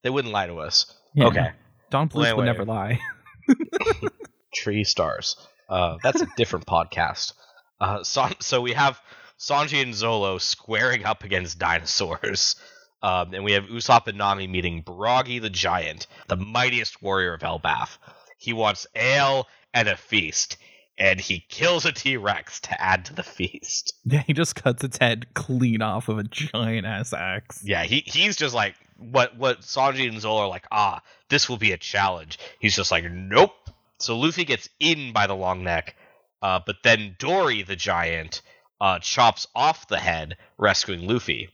they 0.03 0.11
wouldn't 0.11 0.33
lie 0.33 0.47
to 0.47 0.57
us. 0.61 0.95
Yeah. 1.15 1.27
Okay, 1.27 1.51
Don 1.91 2.09
Bluth 2.09 2.37
would 2.37 2.45
never 2.45 2.65
lie. 2.65 3.01
Tree 4.55 4.85
Stars. 4.85 5.37
Uh, 5.69 5.97
that's 6.03 6.21
a 6.23 6.29
different 6.37 6.67
podcast. 6.75 7.33
Uh, 7.81 8.03
so, 8.03 8.29
so 8.41 8.61
we 8.61 8.73
have 8.73 9.01
Sanji 9.39 9.83
and 9.83 9.93
Zolo 9.95 10.41
squaring 10.41 11.05
up 11.05 11.25
against 11.25 11.59
dinosaurs. 11.59 12.57
Um, 13.03 13.33
and 13.33 13.45
we 13.45 13.53
have 13.53 13.65
Usopp 13.65 14.09
and 14.09 14.19
Nami 14.19 14.49
meeting 14.49 14.83
Brogy 14.83 15.41
the 15.41 15.51
Giant, 15.51 16.09
the 16.27 16.37
mightiest 16.37 17.01
warrior 17.01 17.35
of 17.35 17.43
Elbaf. 17.43 17.99
He 18.39 18.53
wants 18.53 18.87
ale 18.97 19.47
and 19.73 19.87
a 19.89 19.97
feast, 19.97 20.57
and 20.99 21.21
he 21.21 21.45
kills 21.49 21.85
a 21.85 21.93
T 21.93 22.17
Rex 22.17 22.61
to 22.61 22.81
add 22.81 23.05
to 23.07 23.15
the 23.15 23.23
feast. 23.23 23.95
Yeah, 24.11 24.23
he 24.27 24.33
just 24.33 24.55
cuts 24.55 24.83
its 24.83 24.97
head 24.97 25.35
clean 25.35 25.83
off 25.83 26.09
of 26.09 26.19
a 26.19 26.23
giant 26.23 26.87
ass 26.87 27.13
axe. 27.13 27.61
Yeah, 27.63 27.85
he 27.85 28.03
he's 28.07 28.37
just 28.37 28.55
like 28.55 28.75
what 28.97 29.37
what 29.37 29.61
Sanji 29.61 30.09
and 30.09 30.17
Zolo 30.17 30.41
are 30.41 30.49
like, 30.49 30.67
ah, 30.73 31.03
this 31.29 31.47
will 31.47 31.59
be 31.59 31.73
a 31.73 31.77
challenge. 31.77 32.39
He's 32.59 32.75
just 32.75 32.91
like, 32.91 33.05
nope. 33.11 33.53
So 33.99 34.17
Luffy 34.19 34.47
gets 34.47 34.71
eaten 34.81 35.13
by 35.13 35.27
the 35.27 35.37
long 35.37 35.63
neck, 35.63 35.95
uh, 36.41 36.61
but 36.65 36.77
then 36.83 37.17
Dorry 37.19 37.63
the 37.63 37.77
giant 37.77 38.41
uh, 38.81 38.99
chops 39.01 39.47
off 39.55 39.89
the 39.89 39.99
head, 39.99 40.39
rescuing 40.57 41.07
Luffy. 41.07 41.51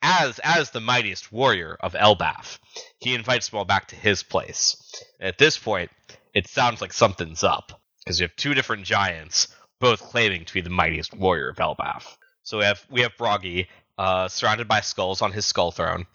As 0.00 0.38
as 0.44 0.70
the 0.70 0.80
mightiest 0.80 1.32
warrior 1.32 1.76
of 1.80 1.94
Elbaf, 1.94 2.60
he 3.00 3.14
invites 3.14 3.48
them 3.48 3.58
all 3.58 3.64
back 3.64 3.88
to 3.88 3.96
his 3.96 4.22
place. 4.22 4.76
At 5.20 5.38
this 5.38 5.58
point, 5.58 5.90
it 6.34 6.46
sounds 6.46 6.80
like 6.80 6.92
something's 6.92 7.42
up 7.42 7.80
because 8.06 8.20
you 8.20 8.24
have 8.24 8.36
two 8.36 8.54
different 8.54 8.84
giants, 8.84 9.48
both 9.80 10.00
claiming 10.00 10.44
to 10.44 10.54
be 10.54 10.60
the 10.60 10.70
mightiest 10.70 11.12
warrior 11.12 11.48
of 11.48 11.56
Elbaf. 11.56 12.16
So 12.44 12.58
we 12.58 12.64
have 12.64 12.86
we 12.88 13.00
have 13.00 13.16
Broggy 13.16 13.66
uh, 13.98 14.28
surrounded 14.28 14.68
by 14.68 14.80
skulls 14.80 15.22
on 15.22 15.32
his 15.32 15.44
skull 15.44 15.72
throne, 15.72 16.06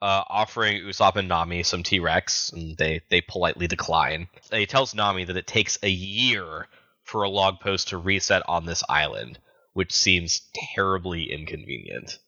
uh, 0.00 0.24
offering 0.28 0.82
Usopp 0.82 1.16
and 1.16 1.28
Nami 1.28 1.62
some 1.62 1.82
T 1.82 2.00
Rex, 2.00 2.50
and 2.50 2.76
they 2.78 3.02
they 3.10 3.20
politely 3.20 3.66
decline. 3.66 4.28
And 4.50 4.60
He 4.60 4.66
tells 4.66 4.94
Nami 4.94 5.24
that 5.24 5.36
it 5.36 5.46
takes 5.46 5.78
a 5.82 5.90
year 5.90 6.66
for 7.02 7.22
a 7.22 7.28
log 7.28 7.60
post 7.60 7.88
to 7.88 7.98
reset 7.98 8.42
on 8.48 8.64
this 8.64 8.82
island, 8.88 9.38
which 9.74 9.92
seems 9.92 10.48
terribly 10.74 11.30
inconvenient. 11.30 12.18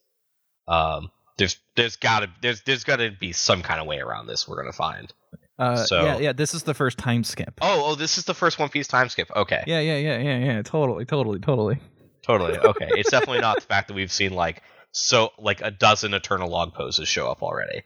Um, 0.67 1.09
there's 1.39 1.57
there's 1.75 1.95
gotta 1.95 2.29
there's 2.43 2.61
there's 2.61 2.83
gotta 2.83 3.09
be 3.11 3.33
some 3.33 3.63
kind 3.63 3.81
of 3.81 3.87
way 3.87 3.97
around 3.97 4.27
this. 4.27 4.47
We're 4.47 4.61
gonna 4.61 4.73
find. 4.73 5.11
Uh, 5.59 5.75
So- 5.75 6.03
yeah, 6.03 6.17
yeah. 6.17 6.33
This 6.33 6.53
is 6.53 6.63
the 6.63 6.73
first 6.73 6.97
time 6.97 7.23
skip. 7.23 7.59
Oh, 7.61 7.83
oh, 7.91 7.95
this 7.95 8.17
is 8.17 8.25
the 8.25 8.33
first 8.33 8.59
One 8.59 8.69
Piece 8.69 8.87
time 8.87 9.09
skip. 9.09 9.29
Okay, 9.35 9.63
Yeah, 9.65 9.79
yeah, 9.79 9.97
yeah, 9.97 10.17
yeah, 10.19 10.37
yeah. 10.37 10.61
Totally, 10.61 11.05
totally, 11.05 11.39
totally. 11.39 11.79
totally. 12.23 12.57
Okay, 12.57 12.87
it's 12.91 13.09
definitely 13.17 13.39
not 13.41 13.55
the 13.55 13.61
fact 13.65 13.87
that 13.87 13.93
we've 13.95 14.11
seen 14.11 14.33
like 14.33 14.61
so 14.91 15.31
like 15.37 15.61
a 15.61 15.71
dozen 15.71 16.13
Eternal 16.13 16.49
log 16.49 16.73
poses 16.73 17.07
show 17.07 17.29
up 17.29 17.41
already. 17.41 17.81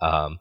Um, 0.00 0.38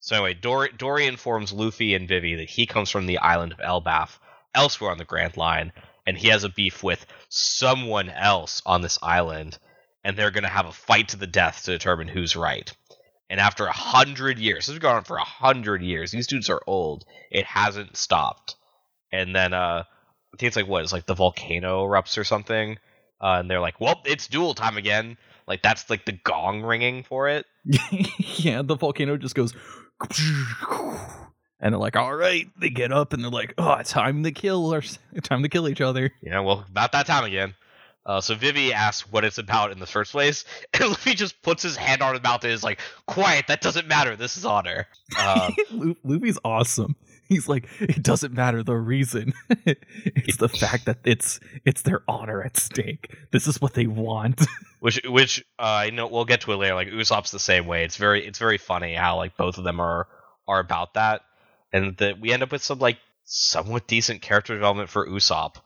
so 0.00 0.16
anyway, 0.16 0.34
Dorry, 0.34 0.70
Dorry 0.76 1.06
informs 1.06 1.52
Luffy 1.52 1.94
and 1.94 2.08
Vivi 2.08 2.34
that 2.36 2.50
he 2.50 2.66
comes 2.66 2.90
from 2.90 3.06
the 3.06 3.18
island 3.18 3.52
of 3.52 3.58
Elbaf, 3.60 4.18
elsewhere 4.54 4.90
on 4.90 4.98
the 4.98 5.04
Grand 5.04 5.36
Line, 5.36 5.72
and 6.06 6.18
he 6.18 6.28
has 6.28 6.44
a 6.44 6.48
beef 6.50 6.82
with 6.82 7.06
someone 7.30 8.10
else 8.10 8.60
on 8.66 8.82
this 8.82 8.98
island, 9.02 9.56
and 10.04 10.16
they're 10.16 10.30
going 10.30 10.44
to 10.44 10.50
have 10.50 10.66
a 10.66 10.72
fight 10.72 11.08
to 11.08 11.16
the 11.16 11.26
death 11.26 11.64
to 11.64 11.70
determine 11.70 12.08
who's 12.08 12.36
right. 12.36 12.70
And 13.30 13.40
after 13.40 13.66
a 13.66 13.72
hundred 13.72 14.38
years, 14.38 14.66
this 14.66 14.74
has 14.74 14.78
gone 14.78 14.96
on 14.96 15.04
for 15.04 15.16
a 15.16 15.24
hundred 15.24 15.82
years. 15.82 16.10
These 16.10 16.26
dudes 16.26 16.50
are 16.50 16.62
old. 16.66 17.04
It 17.30 17.46
hasn't 17.46 17.96
stopped. 17.96 18.56
And 19.10 19.34
then 19.34 19.54
uh, 19.54 19.84
I 20.34 20.36
think 20.36 20.48
it's 20.48 20.56
like 20.56 20.66
what? 20.66 20.82
It's 20.82 20.92
like 20.92 21.06
the 21.06 21.14
volcano 21.14 21.86
erupts 21.86 22.18
or 22.18 22.24
something, 22.24 22.78
uh, 23.20 23.36
and 23.38 23.48
they're 23.48 23.60
like, 23.60 23.80
"Well, 23.80 24.02
it's 24.04 24.26
duel 24.26 24.54
time 24.54 24.76
again." 24.76 25.16
Like 25.46 25.62
that's 25.62 25.88
like 25.88 26.04
the 26.04 26.18
gong 26.24 26.62
ringing 26.62 27.04
for 27.04 27.28
it. 27.28 27.46
yeah, 28.18 28.62
the 28.62 28.74
volcano 28.74 29.16
just 29.16 29.36
goes, 29.36 29.54
and 31.60 31.72
they're 31.72 31.78
like, 31.78 31.94
"All 31.94 32.14
right." 32.14 32.48
They 32.58 32.70
get 32.70 32.90
up 32.90 33.12
and 33.12 33.22
they're 33.22 33.30
like, 33.30 33.54
"Oh, 33.56 33.74
it's 33.74 33.92
time 33.92 34.24
to 34.24 34.32
kill 34.32 34.74
or 34.74 34.82
time 35.22 35.44
to 35.44 35.48
kill 35.48 35.68
each 35.68 35.80
other." 35.80 36.10
Yeah, 36.20 36.40
well, 36.40 36.64
about 36.68 36.90
that 36.92 37.06
time 37.06 37.24
again. 37.24 37.54
Uh, 38.06 38.20
so 38.20 38.34
Vivi 38.34 38.72
asks 38.72 39.10
what 39.10 39.24
it's 39.24 39.38
about 39.38 39.72
in 39.72 39.78
the 39.78 39.86
first 39.86 40.12
place, 40.12 40.44
and 40.74 40.90
Luffy 40.90 41.14
just 41.14 41.40
puts 41.42 41.62
his 41.62 41.76
hand 41.76 42.02
on 42.02 42.14
his 42.14 42.22
mouth 42.22 42.44
and 42.44 42.52
is 42.52 42.62
like, 42.62 42.80
"Quiet, 43.06 43.46
that 43.48 43.60
doesn't 43.60 43.88
matter. 43.88 44.16
This 44.16 44.36
is 44.36 44.44
honor." 44.44 44.86
Lu- 45.70 45.96
Luffy's 46.04 46.38
awesome. 46.44 46.96
He's 47.26 47.48
like, 47.48 47.66
it 47.80 48.02
doesn't 48.02 48.34
matter 48.34 48.62
the 48.62 48.76
reason. 48.76 49.32
it's 50.04 50.36
the 50.36 50.48
fact 50.48 50.84
that 50.84 50.98
it's 51.04 51.40
it's 51.64 51.80
their 51.80 52.02
honor 52.06 52.42
at 52.42 52.58
stake. 52.58 53.16
This 53.30 53.46
is 53.46 53.62
what 53.62 53.72
they 53.72 53.86
want. 53.86 54.42
which, 54.80 55.00
which 55.06 55.40
uh, 55.58 55.62
I 55.62 55.90
know 55.90 56.06
we'll 56.06 56.26
get 56.26 56.42
to 56.42 56.52
it 56.52 56.56
later. 56.56 56.74
Like 56.74 56.88
Usopp's 56.88 57.30
the 57.30 57.38
same 57.38 57.66
way. 57.66 57.84
It's 57.84 57.96
very, 57.96 58.26
it's 58.26 58.38
very 58.38 58.58
funny 58.58 58.92
how 58.92 59.16
like 59.16 59.38
both 59.38 59.56
of 59.56 59.64
them 59.64 59.80
are 59.80 60.06
are 60.46 60.60
about 60.60 60.94
that, 60.94 61.22
and 61.72 61.96
that 61.96 62.20
we 62.20 62.30
end 62.30 62.42
up 62.42 62.52
with 62.52 62.62
some 62.62 62.78
like 62.78 62.98
somewhat 63.24 63.86
decent 63.86 64.20
character 64.20 64.52
development 64.52 64.90
for 64.90 65.08
Usopp, 65.08 65.56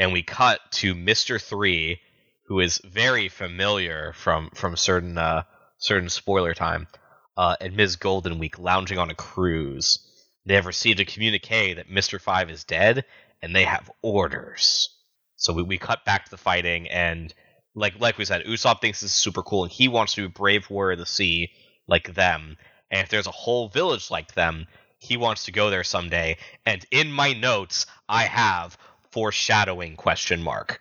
and 0.00 0.14
we 0.14 0.22
cut 0.22 0.60
to 0.72 0.94
Mister 0.94 1.38
Three, 1.38 2.00
who 2.46 2.58
is 2.58 2.80
very 2.82 3.28
familiar 3.28 4.14
from 4.14 4.50
from 4.54 4.74
certain 4.74 5.18
uh, 5.18 5.42
certain 5.78 6.08
spoiler 6.08 6.54
time, 6.54 6.88
uh, 7.36 7.56
and 7.60 7.76
Ms. 7.76 7.96
Golden 7.96 8.38
Week 8.38 8.58
lounging 8.58 8.98
on 8.98 9.10
a 9.10 9.14
cruise. 9.14 9.98
They 10.46 10.54
have 10.54 10.64
received 10.66 11.00
a 11.00 11.04
communique 11.04 11.74
that 11.74 11.90
Mister 11.90 12.18
Five 12.18 12.50
is 12.50 12.64
dead, 12.64 13.04
and 13.42 13.54
they 13.54 13.64
have 13.64 13.90
orders. 14.02 14.88
So 15.36 15.52
we, 15.52 15.62
we 15.62 15.78
cut 15.78 16.04
back 16.04 16.24
to 16.24 16.30
the 16.30 16.36
fighting, 16.38 16.88
and 16.88 17.32
like 17.74 18.00
like 18.00 18.16
we 18.16 18.24
said, 18.24 18.46
Usopp 18.46 18.80
thinks 18.80 19.00
this 19.00 19.10
is 19.10 19.14
super 19.14 19.42
cool, 19.42 19.64
and 19.64 19.72
he 19.72 19.86
wants 19.86 20.14
to 20.14 20.22
be 20.22 20.26
a 20.26 20.30
brave 20.30 20.68
warrior 20.70 20.94
of 20.94 20.98
the 20.98 21.06
sea 21.06 21.50
like 21.86 22.14
them. 22.14 22.56
And 22.90 23.02
if 23.02 23.10
there's 23.10 23.26
a 23.26 23.32
whole 23.32 23.68
village 23.68 24.10
like 24.10 24.34
them, 24.34 24.66
he 24.98 25.16
wants 25.16 25.44
to 25.44 25.52
go 25.52 25.70
there 25.70 25.84
someday. 25.84 26.38
And 26.64 26.84
in 26.90 27.12
my 27.12 27.34
notes, 27.34 27.86
I 28.08 28.24
have 28.24 28.76
foreshadowing 29.12 29.96
question 29.96 30.42
mark. 30.42 30.80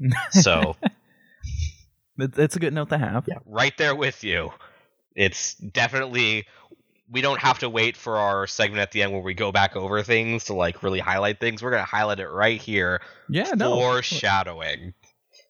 So 0.30 0.76
it's 2.18 2.56
a 2.56 2.58
good 2.58 2.72
note 2.72 2.88
to 2.90 2.98
have. 2.98 3.24
yeah, 3.28 3.38
right 3.46 3.76
there 3.78 3.94
with 3.94 4.24
you. 4.24 4.50
It's 5.14 5.54
definitely 5.54 6.46
we 7.10 7.20
don't 7.22 7.40
have 7.40 7.58
to 7.58 7.68
wait 7.68 7.96
for 7.96 8.16
our 8.18 8.46
segment 8.46 8.80
at 8.80 8.92
the 8.92 9.02
end 9.02 9.12
where 9.12 9.20
we 9.20 9.34
go 9.34 9.50
back 9.52 9.74
over 9.76 10.02
things 10.02 10.44
to 10.44 10.54
like 10.54 10.82
really 10.82 11.00
highlight 11.00 11.40
things. 11.40 11.62
We're 11.62 11.70
gonna 11.72 11.84
highlight 11.84 12.20
it 12.20 12.28
right 12.28 12.60
here 12.60 13.00
Yeah, 13.28 13.52
no. 13.56 13.74
foreshadowing. 13.74 14.94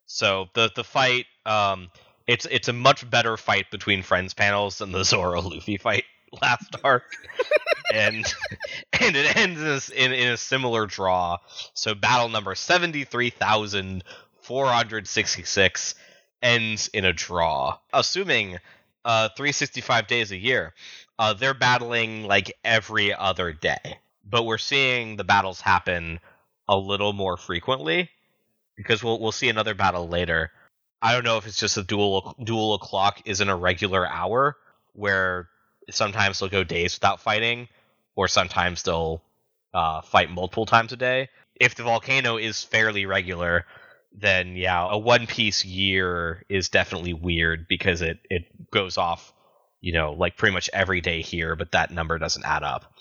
So 0.06 0.46
the 0.54 0.70
the 0.74 0.84
fight, 0.84 1.26
um, 1.46 1.88
it's 2.26 2.46
it's 2.50 2.68
a 2.68 2.72
much 2.72 3.08
better 3.08 3.36
fight 3.36 3.66
between 3.70 4.02
friends 4.02 4.34
panels 4.34 4.78
than 4.78 4.90
the 4.92 5.04
Zoro 5.04 5.40
Luffy 5.42 5.76
fight 5.76 6.04
last 6.42 6.76
arc, 6.84 7.04
and 7.92 8.24
and 9.00 9.16
it 9.16 9.36
ends 9.36 9.90
in 9.90 10.02
a, 10.02 10.04
in, 10.04 10.12
in 10.12 10.32
a 10.32 10.36
similar 10.36 10.86
draw. 10.86 11.38
So 11.74 11.94
battle 11.94 12.28
number 12.28 12.54
seventy 12.54 13.04
three 13.04 13.30
thousand 13.30 14.04
four 14.42 14.66
hundred 14.66 15.06
sixty 15.06 15.42
six 15.42 15.94
ends 16.42 16.88
in 16.88 17.04
a 17.04 17.12
draw, 17.12 17.78
assuming 17.92 18.58
uh 19.04 19.28
365 19.36 20.06
days 20.06 20.30
a 20.30 20.36
year. 20.36 20.74
Uh, 21.18 21.34
they're 21.34 21.54
battling 21.54 22.24
like 22.24 22.56
every 22.64 23.14
other 23.14 23.52
day, 23.52 23.98
but 24.28 24.44
we're 24.44 24.58
seeing 24.58 25.16
the 25.16 25.24
battles 25.24 25.60
happen 25.60 26.18
a 26.68 26.76
little 26.76 27.12
more 27.12 27.36
frequently 27.36 28.08
because 28.76 29.02
we'll 29.02 29.20
we'll 29.20 29.32
see 29.32 29.48
another 29.48 29.74
battle 29.74 30.08
later. 30.08 30.50
I 31.02 31.12
don't 31.12 31.24
know 31.24 31.38
if 31.38 31.46
it's 31.46 31.58
just 31.58 31.76
a 31.76 31.82
duel 31.82 32.34
duel 32.42 32.74
o'clock 32.74 33.22
isn't 33.24 33.48
a 33.48 33.56
regular 33.56 34.06
hour 34.06 34.56
where 34.92 35.48
sometimes 35.88 36.38
they'll 36.38 36.48
go 36.48 36.64
days 36.64 36.96
without 36.96 37.20
fighting, 37.20 37.68
or 38.14 38.28
sometimes 38.28 38.82
they'll 38.82 39.22
uh, 39.72 40.02
fight 40.02 40.30
multiple 40.30 40.66
times 40.66 40.92
a 40.92 40.96
day. 40.96 41.28
If 41.54 41.74
the 41.74 41.82
volcano 41.82 42.36
is 42.36 42.62
fairly 42.62 43.06
regular, 43.06 43.66
then 44.12 44.56
yeah, 44.56 44.88
a 44.90 44.98
One 44.98 45.26
Piece 45.26 45.64
year 45.64 46.44
is 46.48 46.68
definitely 46.68 47.14
weird 47.14 47.66
because 47.68 48.02
it 48.02 48.18
it 48.28 48.70
goes 48.70 48.98
off, 48.98 49.32
you 49.80 49.92
know, 49.92 50.12
like 50.12 50.36
pretty 50.36 50.54
much 50.54 50.70
every 50.72 51.00
day 51.00 51.22
here, 51.22 51.54
but 51.56 51.72
that 51.72 51.90
number 51.90 52.18
doesn't 52.18 52.44
add 52.44 52.62
up. 52.62 52.92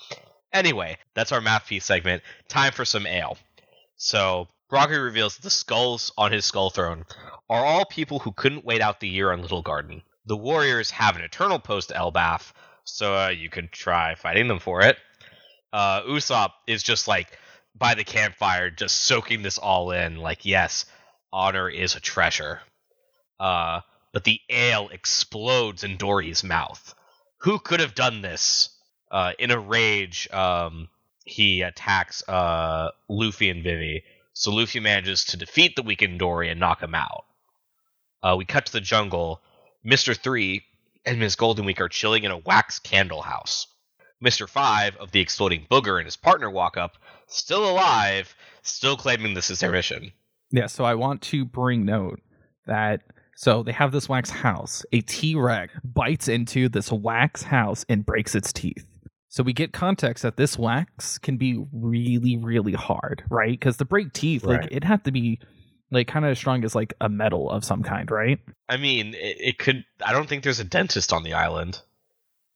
Anyway, 0.52 0.98
that's 1.14 1.32
our 1.32 1.40
math 1.40 1.66
piece 1.66 1.84
segment. 1.84 2.22
Time 2.48 2.72
for 2.72 2.84
some 2.84 3.06
ale. 3.06 3.38
So 3.96 4.48
Brogy 4.70 5.02
reveals 5.02 5.36
that 5.36 5.42
the 5.42 5.50
skulls 5.50 6.12
on 6.16 6.32
his 6.32 6.44
skull 6.44 6.70
throne 6.70 7.04
are 7.48 7.64
all 7.64 7.84
people 7.84 8.20
who 8.20 8.32
couldn't 8.32 8.64
wait 8.64 8.80
out 8.80 9.00
the 9.00 9.08
year 9.08 9.32
on 9.32 9.42
Little 9.42 9.62
Garden. 9.62 10.02
The 10.26 10.36
warriors 10.36 10.92
have 10.92 11.16
an 11.16 11.22
eternal 11.22 11.58
post 11.58 11.88
to 11.88 11.94
Elbaf, 11.94 12.52
so 12.90 13.14
uh, 13.14 13.28
you 13.28 13.48
could 13.48 13.72
try 13.72 14.14
fighting 14.14 14.48
them 14.48 14.58
for 14.58 14.82
it. 14.82 14.96
Uh, 15.72 16.02
Usopp 16.02 16.50
is 16.66 16.82
just 16.82 17.08
like 17.08 17.38
by 17.74 17.94
the 17.94 18.04
campfire, 18.04 18.70
just 18.70 19.02
soaking 19.02 19.42
this 19.42 19.58
all 19.58 19.92
in. 19.92 20.16
Like, 20.16 20.44
yes, 20.44 20.86
honor 21.32 21.68
is 21.68 21.94
a 21.94 22.00
treasure. 22.00 22.60
Uh, 23.38 23.80
but 24.12 24.24
the 24.24 24.40
ale 24.50 24.88
explodes 24.88 25.84
in 25.84 25.96
Dorry's 25.96 26.42
mouth. 26.42 26.94
Who 27.38 27.58
could 27.58 27.80
have 27.80 27.94
done 27.94 28.22
this? 28.22 28.70
Uh, 29.10 29.32
in 29.38 29.50
a 29.50 29.58
rage, 29.58 30.28
um, 30.32 30.88
he 31.24 31.62
attacks 31.62 32.28
uh, 32.28 32.90
Luffy 33.08 33.50
and 33.50 33.62
Vivi. 33.62 34.04
So 34.32 34.52
Luffy 34.52 34.80
manages 34.80 35.24
to 35.26 35.36
defeat 35.36 35.76
the 35.76 35.82
weakened 35.82 36.18
Dorry 36.18 36.50
and 36.50 36.60
knock 36.60 36.82
him 36.82 36.94
out. 36.94 37.24
Uh, 38.22 38.34
we 38.36 38.44
cut 38.44 38.66
to 38.66 38.72
the 38.72 38.80
jungle. 38.80 39.40
Mister 39.82 40.14
Three 40.14 40.64
and 41.04 41.18
Miss 41.18 41.36
Golden 41.36 41.64
Week 41.64 41.80
are 41.80 41.88
chilling 41.88 42.24
in 42.24 42.30
a 42.30 42.38
wax 42.38 42.78
candle 42.78 43.22
house. 43.22 43.66
Mister 44.20 44.46
Five 44.46 44.96
of 44.96 45.12
the 45.12 45.20
exploding 45.20 45.66
booger 45.70 45.96
and 45.96 46.04
his 46.06 46.16
partner 46.16 46.50
walk 46.50 46.76
up, 46.76 46.96
still 47.26 47.68
alive, 47.70 48.34
still 48.62 48.96
claiming 48.96 49.34
this 49.34 49.50
is 49.50 49.60
their 49.60 49.72
mission. 49.72 50.12
Yeah, 50.50 50.66
so 50.66 50.84
I 50.84 50.94
want 50.94 51.22
to 51.22 51.44
bring 51.44 51.84
note 51.84 52.20
that 52.66 53.00
so 53.36 53.62
they 53.62 53.72
have 53.72 53.92
this 53.92 54.08
wax 54.08 54.28
house. 54.28 54.84
A 54.92 55.00
T 55.00 55.34
Rex 55.36 55.72
bites 55.84 56.28
into 56.28 56.68
this 56.68 56.92
wax 56.92 57.42
house 57.42 57.84
and 57.88 58.04
breaks 58.04 58.34
its 58.34 58.52
teeth. 58.52 58.84
So 59.28 59.42
we 59.42 59.52
get 59.52 59.72
context 59.72 60.22
that 60.24 60.36
this 60.36 60.58
wax 60.58 61.16
can 61.16 61.36
be 61.36 61.64
really, 61.72 62.36
really 62.36 62.72
hard, 62.72 63.22
right? 63.30 63.52
Because 63.52 63.76
to 63.78 63.84
break 63.84 64.12
teeth, 64.12 64.44
like 64.44 64.62
Right. 64.62 64.72
it 64.72 64.84
had 64.84 65.04
to 65.04 65.12
be 65.12 65.38
like 65.90 66.06
kind 66.08 66.24
of 66.24 66.30
as 66.32 66.38
strong 66.38 66.64
as 66.64 66.74
like 66.74 66.94
a 67.00 67.08
metal 67.08 67.50
of 67.50 67.64
some 67.64 67.82
kind, 67.82 68.10
right? 68.10 68.38
I 68.68 68.76
mean, 68.76 69.14
it, 69.14 69.36
it 69.40 69.58
could. 69.58 69.84
I 70.04 70.12
don't 70.12 70.28
think 70.28 70.42
there's 70.44 70.60
a 70.60 70.64
dentist 70.64 71.12
on 71.12 71.22
the 71.22 71.34
island. 71.34 71.80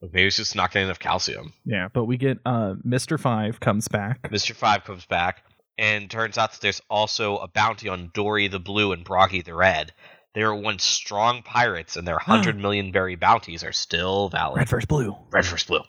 Maybe 0.01 0.27
it's 0.27 0.35
just 0.37 0.55
not 0.55 0.71
getting 0.71 0.87
enough 0.87 0.99
calcium. 0.99 1.53
Yeah. 1.65 1.87
But 1.91 2.05
we 2.05 2.17
get 2.17 2.37
uh 2.45 2.75
Mr. 2.85 3.19
Five 3.19 3.59
comes 3.59 3.87
back. 3.87 4.29
Mister 4.31 4.53
Five 4.53 4.83
comes 4.83 5.05
back, 5.05 5.43
and 5.77 6.09
turns 6.09 6.37
out 6.37 6.51
that 6.51 6.61
there's 6.61 6.81
also 6.89 7.37
a 7.37 7.47
bounty 7.47 7.89
on 7.89 8.11
Dorry 8.13 8.47
the 8.47 8.59
Blue 8.59 8.91
and 8.91 9.05
Broggy 9.05 9.43
the 9.43 9.53
Red. 9.55 9.93
They 10.33 10.43
were 10.43 10.53
once 10.53 10.83
strong 10.83 11.43
pirates, 11.43 11.95
and 11.95 12.05
their 12.07 12.19
hundred 12.19 12.59
million 12.59 12.91
berry 12.91 13.15
bounties 13.15 13.63
are 13.63 13.71
still 13.71 14.29
valid. 14.29 14.57
Red 14.57 14.69
first 14.69 14.87
blue. 14.89 15.15
Red 15.31 15.45
versus 15.45 15.63
blue. 15.65 15.81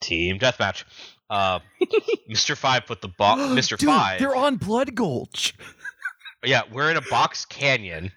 Team 0.00 0.38
deathmatch. 0.38 0.84
Uh, 1.30 1.60
Mr. 2.30 2.54
Five 2.54 2.84
put 2.86 3.00
the. 3.00 3.08
Mr. 3.08 3.78
Dude, 3.78 3.88
Five. 3.88 4.18
they're 4.18 4.36
on 4.36 4.56
Blood 4.56 4.94
Gulch. 4.94 5.54
Yeah, 6.44 6.62
we're 6.72 6.90
in 6.90 6.96
a 6.96 7.02
box 7.02 7.44
canyon. 7.44 8.12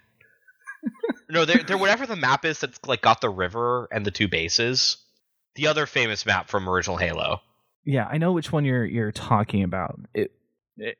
no, 1.30 1.44
they're, 1.44 1.62
they're 1.62 1.78
whatever 1.78 2.06
the 2.06 2.16
map 2.16 2.44
is 2.44 2.60
that's 2.60 2.78
like 2.86 3.02
got 3.02 3.20
the 3.20 3.30
river 3.30 3.88
and 3.90 4.04
the 4.04 4.10
two 4.10 4.28
bases. 4.28 4.98
The 5.54 5.66
other 5.68 5.86
famous 5.86 6.26
map 6.26 6.48
from 6.48 6.68
original 6.68 6.96
Halo. 6.96 7.40
Yeah, 7.84 8.06
I 8.10 8.18
know 8.18 8.32
which 8.32 8.52
one 8.52 8.64
you're 8.64 8.84
you're 8.84 9.12
talking 9.12 9.62
about. 9.62 9.98
It, 10.14 10.32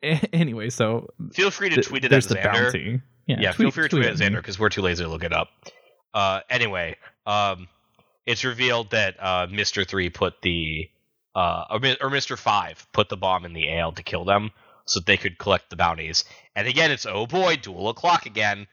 anyway, 0.32 0.70
so 0.70 1.10
Feel 1.34 1.50
free 1.50 1.68
to 1.68 1.76
th- 1.76 1.86
tweet 1.86 2.04
it 2.04 2.12
at 2.12 2.22
Xander. 2.22 2.42
bounty. 2.42 3.00
Yeah, 3.26 3.36
Yeah, 3.40 3.52
feel 3.52 3.70
free 3.70 3.84
to 3.84 3.88
tweet 3.88 4.04
it 4.04 4.08
at. 4.08 4.16
Xander 4.16 4.36
because 4.36 4.58
we're 4.58 4.68
too 4.68 4.82
lazy 4.82 5.02
to 5.04 5.10
look 5.10 5.24
it 5.24 5.32
up. 5.32 5.48
Uh, 6.14 6.40
anyway, 6.48 6.96
um, 7.26 7.68
it's 8.24 8.44
revealed 8.44 8.90
that 8.92 9.16
uh, 9.20 9.46
Mister 9.50 9.84
Three 9.84 10.08
put 10.10 10.40
the 10.42 10.88
uh, 11.34 11.64
or, 11.70 11.80
or 12.00 12.08
Mister 12.10 12.36
Five 12.36 12.86
put 12.92 13.08
the 13.08 13.16
bomb 13.16 13.44
in 13.44 13.52
the 13.52 13.68
ale 13.68 13.92
to 13.92 14.02
kill 14.02 14.24
them, 14.24 14.50
so 14.86 15.00
they 15.00 15.16
could 15.16 15.38
collect 15.38 15.70
the 15.70 15.76
bounties. 15.76 16.24
And 16.54 16.66
again, 16.66 16.90
it's 16.90 17.06
oh 17.06 17.26
boy, 17.26 17.56
duel 17.56 17.88
o'clock 17.88 18.26
again. 18.26 18.66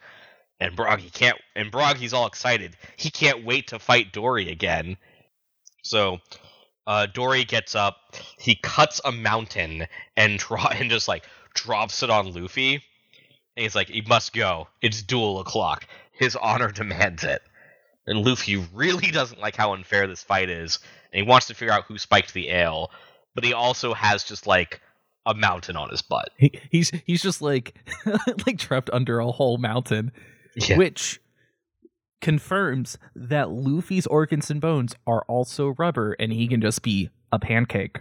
And 0.59 0.77
Broggy 0.77 1.11
can't. 1.11 1.37
And 1.55 1.71
Broggy's 1.71 2.13
all 2.13 2.27
excited. 2.27 2.77
He 2.95 3.09
can't 3.09 3.43
wait 3.43 3.67
to 3.67 3.79
fight 3.79 4.13
Dorry 4.13 4.49
again. 4.49 4.97
So, 5.83 6.19
uh, 6.87 7.07
Dorry 7.07 7.43
gets 7.43 7.75
up. 7.75 7.97
He 8.39 8.55
cuts 8.55 9.01
a 9.03 9.11
mountain 9.11 9.87
and 10.15 10.39
draw 10.39 10.67
and 10.67 10.89
just 10.89 11.07
like 11.07 11.25
drops 11.53 12.03
it 12.03 12.09
on 12.09 12.33
Luffy. 12.33 12.75
And 12.75 13.63
he's 13.63 13.75
like, 13.75 13.89
he 13.89 14.01
must 14.01 14.33
go. 14.33 14.67
It's 14.81 15.01
duel 15.01 15.39
o'clock. 15.39 15.85
His 16.13 16.35
honor 16.35 16.71
demands 16.71 17.23
it. 17.23 17.41
And 18.05 18.25
Luffy 18.25 18.57
really 18.73 19.11
doesn't 19.11 19.41
like 19.41 19.55
how 19.55 19.73
unfair 19.73 20.07
this 20.07 20.23
fight 20.23 20.49
is, 20.49 20.79
and 21.11 21.23
he 21.23 21.29
wants 21.29 21.47
to 21.47 21.53
figure 21.53 21.73
out 21.73 21.85
who 21.85 21.97
spiked 21.97 22.33
the 22.33 22.49
ale, 22.49 22.91
but 23.35 23.43
he 23.43 23.53
also 23.53 23.93
has 23.93 24.23
just 24.23 24.47
like 24.47 24.81
a 25.25 25.33
mountain 25.33 25.75
on 25.75 25.89
his 25.89 26.01
butt. 26.01 26.29
He, 26.37 26.51
he's 26.69 26.91
he's 27.05 27.21
just 27.21 27.41
like 27.41 27.75
like 28.45 28.57
trapped 28.57 28.89
under 28.91 29.19
a 29.19 29.31
whole 29.31 29.57
mountain, 29.57 30.11
Yeah. 30.55 30.77
which 30.77 31.19
confirms 32.21 32.97
that 33.15 33.49
Luffy's 33.49 34.07
organs 34.07 34.49
and 34.49 34.61
bones 34.61 34.95
are 35.05 35.23
also 35.27 35.75
rubber, 35.77 36.13
and 36.19 36.31
he 36.31 36.47
can 36.47 36.61
just 36.61 36.81
be 36.83 37.09
a 37.31 37.39
pancake. 37.39 37.99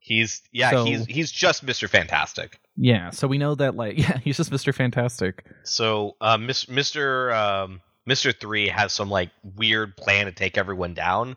He's 0.00 0.42
yeah, 0.52 0.70
So- 0.70 0.84
he's 0.84 1.06
he's 1.06 1.30
just 1.32 1.64
Mr. 1.66 1.88
Fantastic. 1.88 2.58
Yeah, 2.76 3.10
so 3.10 3.26
we 3.26 3.38
know 3.38 3.54
that 3.56 3.74
like 3.76 3.98
yeah, 4.08 4.18
he's 4.18 4.36
just 4.36 4.50
Mister 4.52 4.72
Fantastic. 4.72 5.44
So 5.64 6.16
uh, 6.20 6.36
Mr. 6.36 7.34
Um, 7.36 7.80
Mr. 8.08 8.38
Three 8.38 8.68
has 8.68 8.92
some 8.92 9.10
like 9.10 9.30
weird 9.56 9.96
plan 9.96 10.26
to 10.26 10.32
take 10.32 10.56
everyone 10.56 10.94
down, 10.94 11.36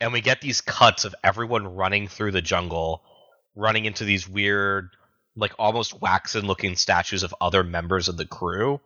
and 0.00 0.12
we 0.12 0.20
get 0.20 0.40
these 0.40 0.60
cuts 0.60 1.04
of 1.04 1.14
everyone 1.24 1.66
running 1.76 2.08
through 2.08 2.32
the 2.32 2.42
jungle, 2.42 3.02
running 3.54 3.84
into 3.84 4.04
these 4.04 4.28
weird, 4.28 4.90
like 5.36 5.52
almost 5.58 6.00
waxen 6.00 6.46
looking 6.46 6.76
statues 6.76 7.22
of 7.22 7.34
other 7.40 7.62
members 7.64 8.08
of 8.08 8.16
the 8.16 8.26
crew, 8.26 8.80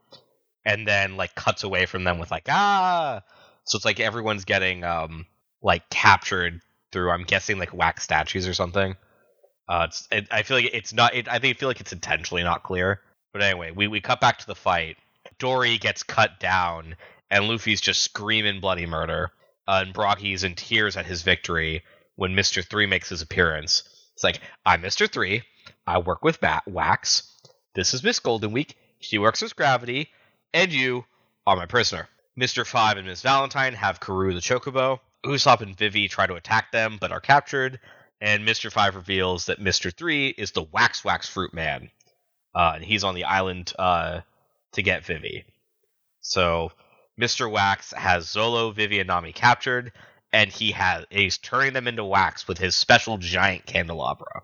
and 0.64 0.86
then 0.86 1.16
like 1.16 1.34
cuts 1.34 1.64
away 1.64 1.86
from 1.86 2.04
them 2.04 2.18
with 2.18 2.30
like 2.30 2.46
ah. 2.48 3.22
So 3.64 3.76
it's 3.76 3.84
like 3.84 4.00
everyone's 4.00 4.44
getting 4.44 4.84
um 4.84 5.26
like 5.62 5.88
captured 5.90 6.60
through 6.92 7.10
I'm 7.10 7.24
guessing 7.24 7.58
like 7.58 7.74
wax 7.74 8.04
statues 8.04 8.48
or 8.48 8.54
something. 8.54 8.96
Uh, 9.68 9.86
it's 9.88 10.08
it, 10.10 10.28
I 10.30 10.42
feel 10.42 10.56
like 10.56 10.70
it's 10.72 10.94
not. 10.94 11.14
It, 11.14 11.28
I 11.28 11.38
think 11.38 11.56
I 11.56 11.58
feel 11.58 11.68
like 11.68 11.80
it's 11.80 11.92
intentionally 11.92 12.42
not 12.42 12.62
clear. 12.62 13.02
But 13.32 13.42
anyway, 13.42 13.70
we 13.70 13.86
we 13.88 14.00
cut 14.00 14.20
back 14.20 14.38
to 14.38 14.46
the 14.46 14.54
fight. 14.54 14.96
Dorry 15.38 15.76
gets 15.76 16.02
cut 16.02 16.40
down, 16.40 16.96
and 17.30 17.46
Luffy's 17.46 17.82
just 17.82 18.02
screaming 18.02 18.60
bloody 18.60 18.86
murder. 18.86 19.30
Uh, 19.66 19.82
and 19.84 19.92
Brogy's 19.92 20.44
in 20.44 20.54
tears 20.54 20.96
at 20.96 21.04
his 21.04 21.20
victory 21.20 21.84
when 22.16 22.34
Mister 22.34 22.62
Three 22.62 22.86
makes 22.86 23.10
his 23.10 23.20
appearance. 23.20 23.82
It's 24.18 24.24
like 24.24 24.40
I'm 24.66 24.80
Mister 24.80 25.06
Three. 25.06 25.44
I 25.86 25.98
work 25.98 26.24
with 26.24 26.40
Bat 26.40 26.64
Wax. 26.66 27.40
This 27.76 27.94
is 27.94 28.02
Miss 28.02 28.18
Golden 28.18 28.50
Week. 28.50 28.76
She 28.98 29.16
works 29.16 29.42
with 29.42 29.54
Gravity, 29.54 30.08
and 30.52 30.72
you 30.72 31.04
are 31.46 31.54
my 31.54 31.66
prisoner. 31.66 32.08
Mister 32.34 32.64
Five 32.64 32.96
and 32.96 33.06
Miss 33.06 33.22
Valentine 33.22 33.74
have 33.74 34.00
Karu 34.00 34.34
the 34.34 34.40
Chocobo. 34.40 34.98
Usopp 35.24 35.60
and 35.60 35.76
Vivi 35.76 36.08
try 36.08 36.26
to 36.26 36.34
attack 36.34 36.72
them, 36.72 36.98
but 37.00 37.12
are 37.12 37.20
captured 37.20 37.78
and 38.20 38.46
Mr. 38.46 38.70
Five 38.70 38.96
reveals 38.96 39.46
that 39.46 39.60
Mr. 39.60 39.94
Three 39.96 40.28
is 40.28 40.52
the 40.52 40.62
Wax 40.62 41.04
Wax 41.04 41.28
Fruit 41.28 41.54
Man, 41.54 41.90
uh, 42.54 42.72
and 42.74 42.84
he's 42.84 43.04
on 43.04 43.14
the 43.14 43.24
island 43.24 43.72
uh, 43.78 44.20
to 44.72 44.82
get 44.82 45.04
Vivi. 45.04 45.44
So 46.20 46.72
Mr. 47.20 47.50
Wax 47.50 47.92
has 47.92 48.26
Zolo, 48.26 48.74
Vivi, 48.74 48.98
and 49.00 49.08
Nami 49.08 49.32
captured, 49.32 49.92
and 50.32 50.50
he 50.50 50.72
has 50.72 51.04
he's 51.10 51.38
turning 51.38 51.72
them 51.72 51.88
into 51.88 52.04
wax 52.04 52.46
with 52.46 52.58
his 52.58 52.74
special 52.74 53.18
giant 53.18 53.66
candelabra. 53.66 54.42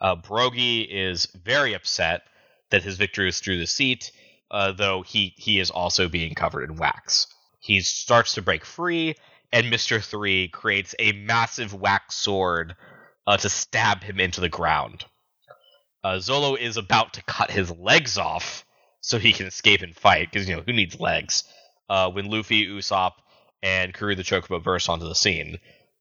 Uh, 0.00 0.16
Brogy 0.16 0.86
is 0.88 1.26
very 1.26 1.74
upset 1.74 2.22
that 2.70 2.82
his 2.82 2.96
victory 2.96 3.28
is 3.28 3.40
through 3.40 3.58
the 3.58 3.66
seat, 3.66 4.12
uh, 4.50 4.72
though 4.72 5.02
he 5.02 5.34
he 5.36 5.60
is 5.60 5.70
also 5.70 6.08
being 6.08 6.34
covered 6.34 6.68
in 6.68 6.76
wax. 6.76 7.26
He 7.60 7.80
starts 7.80 8.34
to 8.34 8.42
break 8.42 8.64
free, 8.64 9.14
and 9.52 9.72
Mr. 9.72 10.02
Three 10.02 10.48
creates 10.48 10.94
a 10.98 11.12
massive 11.12 11.72
wax 11.72 12.16
sword 12.16 12.76
uh, 13.26 13.36
to 13.38 13.48
stab 13.48 14.02
him 14.02 14.20
into 14.20 14.40
the 14.40 14.48
ground. 14.48 15.04
Uh, 16.02 16.16
Zolo 16.16 16.58
is 16.58 16.76
about 16.76 17.14
to 17.14 17.22
cut 17.22 17.50
his 17.50 17.70
legs 17.70 18.18
off 18.18 18.66
so 19.00 19.18
he 19.18 19.32
can 19.32 19.46
escape 19.46 19.80
and 19.80 19.96
fight, 19.96 20.30
because, 20.30 20.48
you 20.48 20.56
know, 20.56 20.62
who 20.66 20.72
needs 20.72 21.00
legs? 21.00 21.44
Uh, 21.88 22.10
when 22.10 22.30
Luffy, 22.30 22.66
Usopp, 22.66 23.12
and 23.64 23.92
Kuru 23.92 24.14
the 24.14 24.22
Chocobo 24.22 24.62
burst 24.62 24.88
onto 24.88 25.08
the 25.08 25.14
scene. 25.16 25.58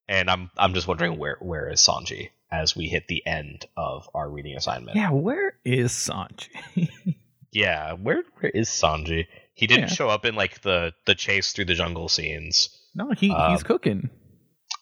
And 0.08 0.30
I'm 0.30 0.52
I'm 0.58 0.74
just 0.76 0.88
wondering 0.88 1.18
where 1.18 1.38
where 1.40 1.70
is 1.72 1.80
Sanji 1.80 2.30
as 2.52 2.76
we 2.76 2.86
hit 2.88 3.08
the 3.08 3.26
end 3.26 3.66
of 3.76 4.08
our 4.14 4.30
reading 4.30 4.56
assignment. 4.56 4.96
Yeah, 4.98 5.10
where 5.12 5.56
is 5.66 5.92
Sanji? 5.92 6.50
Yeah, 7.56 7.94
where 7.94 8.24
where 8.40 8.50
is 8.50 8.68
Sanji? 8.68 9.28
He 9.54 9.68
didn't 9.68 9.90
Yeah. 9.90 9.94
show 9.94 10.10
up 10.10 10.26
in 10.26 10.34
like 10.36 10.62
the 10.62 10.94
the 11.06 11.14
chase 11.14 11.54
through 11.54 11.66
the 11.66 11.76
jungle 11.76 12.10
scenes. 12.10 12.70
no, 12.96 13.12
he 13.12 13.30
Um, 13.30 13.52
he's 13.52 13.62
cooking. 13.62 14.10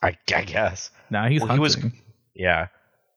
I, 0.02 0.18
I 0.34 0.44
guess. 0.46 0.90
Now 1.10 1.28
he's 1.28 1.42
well, 1.42 1.52
he 1.54 1.60
was- 1.60 1.76
hunting. 1.76 2.00
Yeah. 2.34 2.68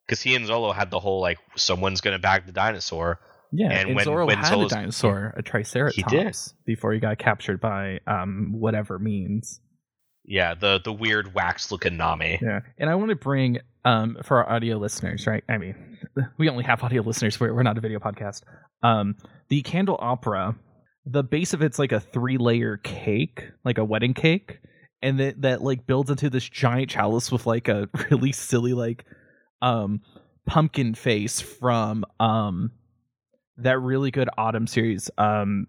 Because 0.07 0.20
he 0.20 0.35
and 0.35 0.44
Zolo 0.46 0.74
had 0.74 0.90
the 0.90 0.98
whole 0.98 1.20
like 1.20 1.38
someone's 1.57 2.00
gonna 2.00 2.18
bag 2.18 2.46
the 2.46 2.53
dinosaur. 2.53 3.20
Yeah, 3.57 3.71
and 3.71 3.88
and, 3.88 3.97
when- 3.97 4.05
Zoro 4.05 4.27
when 4.27 4.38
had 4.38 4.47
Zolo's- 4.49 4.73
a 4.73 4.75
dinosaur, 4.75 5.33
a 5.37 5.43
Triceratops, 5.43 6.55
before 6.67 6.93
he 6.93 6.99
got 7.01 7.19
captured 7.19 7.61
by 7.61 8.01
um 8.07 8.53
whatever 8.53 8.99
means. 8.99 9.61
Yeah, 10.25 10.55
the 10.55 10.81
the 10.83 10.93
weird 10.93 11.35
wax 11.35 11.71
looking 11.71 11.97
Nami. 11.97 12.38
Yeah, 12.43 12.61
and 12.79 12.88
I 12.90 12.95
want 12.95 13.11
to 13.11 13.17
bring 13.17 13.59
um 13.85 14.17
for 14.23 14.38
our 14.45 14.51
audio 14.57 14.79
listeners, 14.79 15.27
right? 15.27 15.45
I 15.49 15.59
mean, 15.59 15.99
we 16.38 16.49
only 16.49 16.64
have 16.64 16.83
audio 16.83 17.03
listeners. 17.03 17.38
We're 17.38 17.53
we're 17.55 17.62
not 17.62 17.79
a 17.79 17.81
video 17.81 17.99
podcast. 17.99 18.43
Um, 18.83 19.17
the 19.49 19.62
candelabra, 19.62 20.57
the 21.07 21.23
base 21.23 21.53
of 21.53 21.62
it's 21.62 21.79
like 21.79 21.93
a 21.93 22.01
three 22.01 22.38
layer 22.38 22.79
cake, 22.79 23.45
like 23.64 23.79
a 23.79 23.85
wedding 23.85 24.14
cake, 24.14 24.59
and 25.03 25.21
that 25.21 25.43
that 25.43 25.62
like 25.62 25.87
builds 25.87 26.11
into 26.11 26.31
this 26.31 26.49
giant 26.49 26.88
chalice 26.90 27.31
with 27.31 27.47
like 27.47 27.69
a 27.69 27.88
really 28.11 28.33
silly 28.33 28.73
like 28.73 29.05
um 29.61 30.01
pumpkin 30.47 30.95
face 30.95 31.40
from 31.40 32.05
um 32.19 32.71
that 33.59 33.79
really 33.79 34.11
good 34.11 34.29
autumn 34.38 34.67
series 34.67 35.11
um 35.19 35.67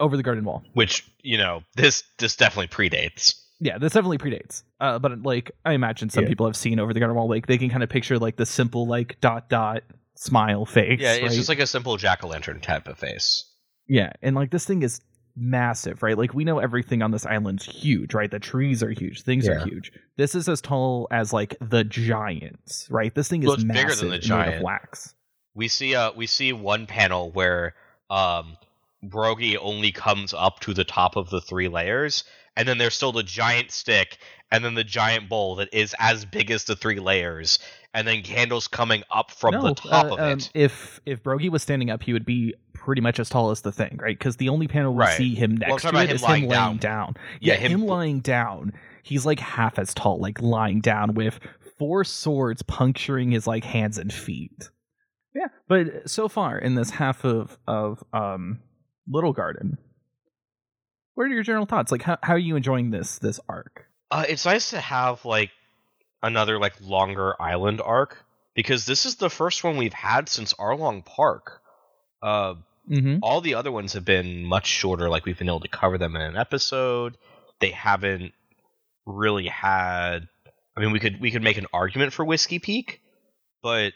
over 0.00 0.16
the 0.16 0.22
garden 0.22 0.44
wall 0.44 0.62
Which, 0.74 1.06
you 1.22 1.36
know, 1.38 1.62
this 1.76 2.02
this 2.18 2.34
definitely 2.36 2.68
predates. 2.68 3.34
yeah, 3.60 3.76
this 3.78 3.92
definitely 3.92 4.16
predates. 4.18 4.62
Uh, 4.80 4.98
but 4.98 5.22
like, 5.22 5.50
I 5.66 5.74
imagine 5.74 6.08
some 6.08 6.24
Yeah. 6.24 6.28
people 6.28 6.46
have 6.46 6.56
seen 6.56 6.80
over 6.80 6.94
the 6.94 7.00
garden 7.00 7.14
wall. 7.16 7.28
Like, 7.28 7.46
they 7.46 7.58
can 7.58 7.68
kind 7.68 7.82
of 7.82 7.90
picture 7.90 8.18
like 8.18 8.36
the 8.36 8.46
simple 8.46 8.86
like 8.86 9.20
dot 9.20 9.50
dot 9.50 9.82
smile 10.16 10.64
face. 10.64 11.00
Yeah, 11.00 11.12
it's 11.14 11.22
right? 11.22 11.32
just 11.32 11.48
like 11.50 11.58
a 11.60 11.66
simple 11.66 11.96
jack 11.98 12.24
o' 12.24 12.28
lantern 12.28 12.60
type 12.60 12.88
of 12.88 12.98
face. 12.98 13.44
yeah, 13.88 14.12
and 14.22 14.34
like 14.34 14.50
this 14.50 14.64
thing 14.64 14.82
is 14.82 15.00
massive, 15.36 16.02
right? 16.02 16.16
Like 16.16 16.32
we 16.32 16.44
know 16.44 16.58
everything 16.60 17.02
on 17.02 17.10
this 17.10 17.26
island's 17.26 17.64
huge, 17.66 18.14
right? 18.14 18.30
The 18.30 18.38
trees 18.40 18.82
are 18.82 18.90
huge, 18.90 19.22
things 19.22 19.46
are 19.48 19.58
huge. 19.60 19.92
This 20.16 20.34
is 20.34 20.48
as 20.48 20.60
tall 20.62 21.08
as 21.10 21.32
like 21.34 21.56
the 21.60 21.84
giants, 21.84 22.86
right? 22.90 23.14
This 23.14 23.28
thing 23.28 23.42
is 23.42 23.48
Well, 23.48 23.54
it's 23.56 23.64
bigger 23.64 23.88
massive 23.88 24.00
than 24.00 24.10
the 24.10 24.18
giant. 24.18 24.56
of 24.56 24.62
wax. 24.62 25.14
We 25.54 25.68
see 25.68 25.94
uh 25.94 26.12
we 26.16 26.26
see 26.26 26.52
one 26.52 26.86
panel 26.86 27.30
where 27.32 27.74
um 28.08 28.56
Brogy 29.04 29.56
only 29.60 29.92
comes 29.92 30.34
up 30.34 30.60
to 30.60 30.74
the 30.74 30.84
top 30.84 31.16
of 31.16 31.30
the 31.30 31.40
three 31.40 31.68
layers, 31.68 32.24
and 32.56 32.68
then 32.68 32.78
there's 32.78 32.94
still 32.94 33.12
the 33.12 33.22
giant 33.22 33.70
stick, 33.70 34.18
and 34.52 34.62
then 34.64 34.74
the 34.74 34.84
giant 34.84 35.28
bowl 35.28 35.56
that 35.56 35.68
is 35.72 35.94
as 35.98 36.24
big 36.26 36.50
as 36.50 36.64
the 36.64 36.76
three 36.76 37.00
layers, 37.00 37.58
and 37.94 38.06
then 38.06 38.22
candles 38.22 38.68
coming 38.68 39.02
up 39.10 39.30
from 39.30 39.54
no, 39.54 39.62
the 39.62 39.74
top 39.74 40.04
uh, 40.06 40.14
of 40.14 40.20
um, 40.20 40.38
it. 40.38 40.50
if 40.54 41.00
if 41.06 41.22
Brogy 41.22 41.48
was 41.50 41.62
standing 41.62 41.90
up, 41.90 42.02
he 42.02 42.12
would 42.12 42.26
be 42.26 42.54
pretty 42.74 43.00
much 43.00 43.18
as 43.18 43.28
tall 43.30 43.50
as 43.50 43.62
the 43.62 43.72
thing, 43.72 43.98
right? 44.02 44.18
Because 44.18 44.36
the 44.36 44.48
only 44.50 44.68
panel 44.68 44.92
we 44.94 45.00
Right. 45.00 45.16
see 45.16 45.34
him 45.34 45.56
next 45.56 45.82
talking 45.82 45.98
to 45.98 46.04
it 46.04 46.10
him 46.10 46.16
is 46.16 46.22
lying 46.22 46.42
him 46.44 46.50
laying 46.50 46.76
down. 46.78 47.14
Yeah, 47.40 47.54
Yeah, 47.54 47.60
him- 47.60 47.72
him, 47.72 47.86
lying 47.86 48.20
down. 48.20 48.72
He's 49.02 49.24
like 49.26 49.40
half 49.40 49.78
as 49.78 49.94
tall, 49.94 50.18
like 50.20 50.40
lying 50.42 50.80
down 50.80 51.14
with 51.14 51.40
four 51.78 52.04
swords 52.04 52.62
puncturing 52.62 53.30
his 53.32 53.46
like 53.46 53.64
hands 53.64 53.96
and 53.98 54.12
feet. 54.12 54.70
Yeah, 55.34 55.46
but 55.68 56.08
so 56.10 56.28
far 56.28 56.58
in 56.58 56.74
this 56.74 56.90
half 56.90 57.24
of 57.24 57.56
of 57.66 58.02
um 58.12 58.60
Little 59.08 59.32
Garden, 59.32 59.78
what 61.14 61.24
are 61.24 61.28
your 61.28 61.42
general 61.42 61.66
thoughts? 61.66 61.92
Like, 61.92 62.02
how 62.02 62.18
how 62.22 62.34
are 62.34 62.38
you 62.38 62.56
enjoying 62.56 62.90
this 62.90 63.18
this 63.18 63.38
arc? 63.48 63.86
Uh, 64.10 64.24
it's 64.28 64.44
nice 64.44 64.70
to 64.70 64.80
have 64.80 65.24
like 65.24 65.50
another 66.22 66.58
like 66.58 66.74
longer 66.80 67.40
island 67.40 67.80
arc 67.80 68.24
because 68.54 68.86
this 68.86 69.06
is 69.06 69.16
the 69.16 69.30
first 69.30 69.62
one 69.62 69.76
we've 69.76 69.92
had 69.92 70.28
since 70.28 70.52
Arlong 70.54 71.04
Park. 71.04 71.60
Uh, 72.22 72.54
Mm-hmm. 72.90 73.18
all 73.22 73.40
the 73.40 73.54
other 73.54 73.70
ones 73.70 73.92
have 73.92 74.04
been 74.04 74.42
much 74.44 74.66
shorter. 74.66 75.08
Like 75.08 75.24
we've 75.24 75.38
been 75.38 75.48
able 75.48 75.60
to 75.60 75.68
cover 75.68 75.96
them 75.96 76.16
in 76.16 76.22
an 76.22 76.36
episode. 76.36 77.16
They 77.60 77.70
haven't 77.70 78.32
really 79.06 79.46
had. 79.46 80.26
I 80.76 80.80
mean, 80.80 80.90
we 80.90 80.98
could 80.98 81.20
we 81.20 81.30
could 81.30 81.42
make 81.42 81.56
an 81.58 81.66
argument 81.72 82.12
for 82.12 82.24
Whiskey 82.24 82.58
Peak, 82.58 83.00
but 83.62 83.92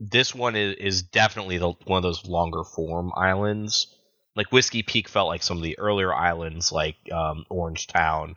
this 0.00 0.34
one 0.34 0.56
is, 0.56 0.76
is 0.76 1.02
definitely 1.02 1.58
the, 1.58 1.70
one 1.84 1.98
of 1.98 2.02
those 2.02 2.26
longer 2.26 2.64
form 2.64 3.12
islands. 3.16 3.94
Like 4.36 4.50
Whiskey 4.50 4.82
Peak 4.82 5.08
felt 5.08 5.28
like 5.28 5.42
some 5.42 5.58
of 5.58 5.62
the 5.62 5.78
earlier 5.78 6.12
islands, 6.12 6.72
like 6.72 6.96
um, 7.12 7.44
Orange 7.48 7.86
Town, 7.86 8.34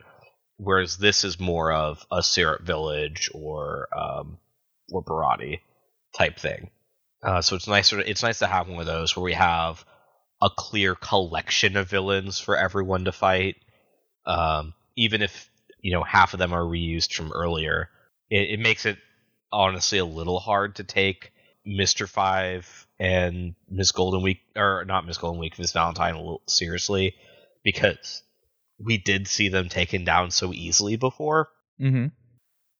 whereas 0.56 0.96
this 0.96 1.24
is 1.24 1.40
more 1.40 1.72
of 1.72 2.04
a 2.10 2.22
Syrup 2.22 2.62
Village 2.62 3.30
or 3.34 3.88
um, 3.96 4.38
or 4.92 5.02
Baratie 5.02 5.60
type 6.16 6.38
thing. 6.38 6.70
Uh, 7.22 7.42
so 7.42 7.56
it's 7.56 7.66
nice. 7.66 7.92
It's 7.92 8.22
nice 8.22 8.38
to 8.38 8.46
have 8.46 8.68
one 8.68 8.80
of 8.80 8.86
those 8.86 9.16
where 9.16 9.24
we 9.24 9.32
have 9.32 9.84
a 10.40 10.48
clear 10.48 10.94
collection 10.94 11.76
of 11.76 11.90
villains 11.90 12.38
for 12.38 12.56
everyone 12.56 13.04
to 13.06 13.12
fight. 13.12 13.56
Um, 14.24 14.74
even 14.94 15.22
if 15.22 15.50
you 15.80 15.92
know 15.92 16.04
half 16.04 16.32
of 16.32 16.38
them 16.38 16.52
are 16.52 16.62
reused 16.62 17.12
from 17.12 17.32
earlier, 17.32 17.90
it, 18.30 18.50
it 18.50 18.60
makes 18.60 18.86
it 18.86 18.98
honestly 19.50 19.98
a 19.98 20.04
little 20.04 20.38
hard 20.38 20.76
to 20.76 20.84
take 20.84 21.32
Mister 21.68 22.06
Five 22.06 22.86
and 22.98 23.54
Miss 23.70 23.92
Golden 23.92 24.22
Week, 24.22 24.40
or 24.56 24.84
not 24.86 25.06
Miss 25.06 25.18
Golden 25.18 25.38
Week, 25.38 25.58
Miss 25.58 25.72
Valentine 25.72 26.14
a 26.14 26.18
little 26.18 26.42
seriously, 26.48 27.14
because 27.62 28.22
we 28.78 28.98
did 28.98 29.28
see 29.28 29.48
them 29.48 29.68
taken 29.68 30.04
down 30.04 30.30
so 30.30 30.52
easily 30.52 30.96
before 30.96 31.50
Mm-hmm. 31.80 32.06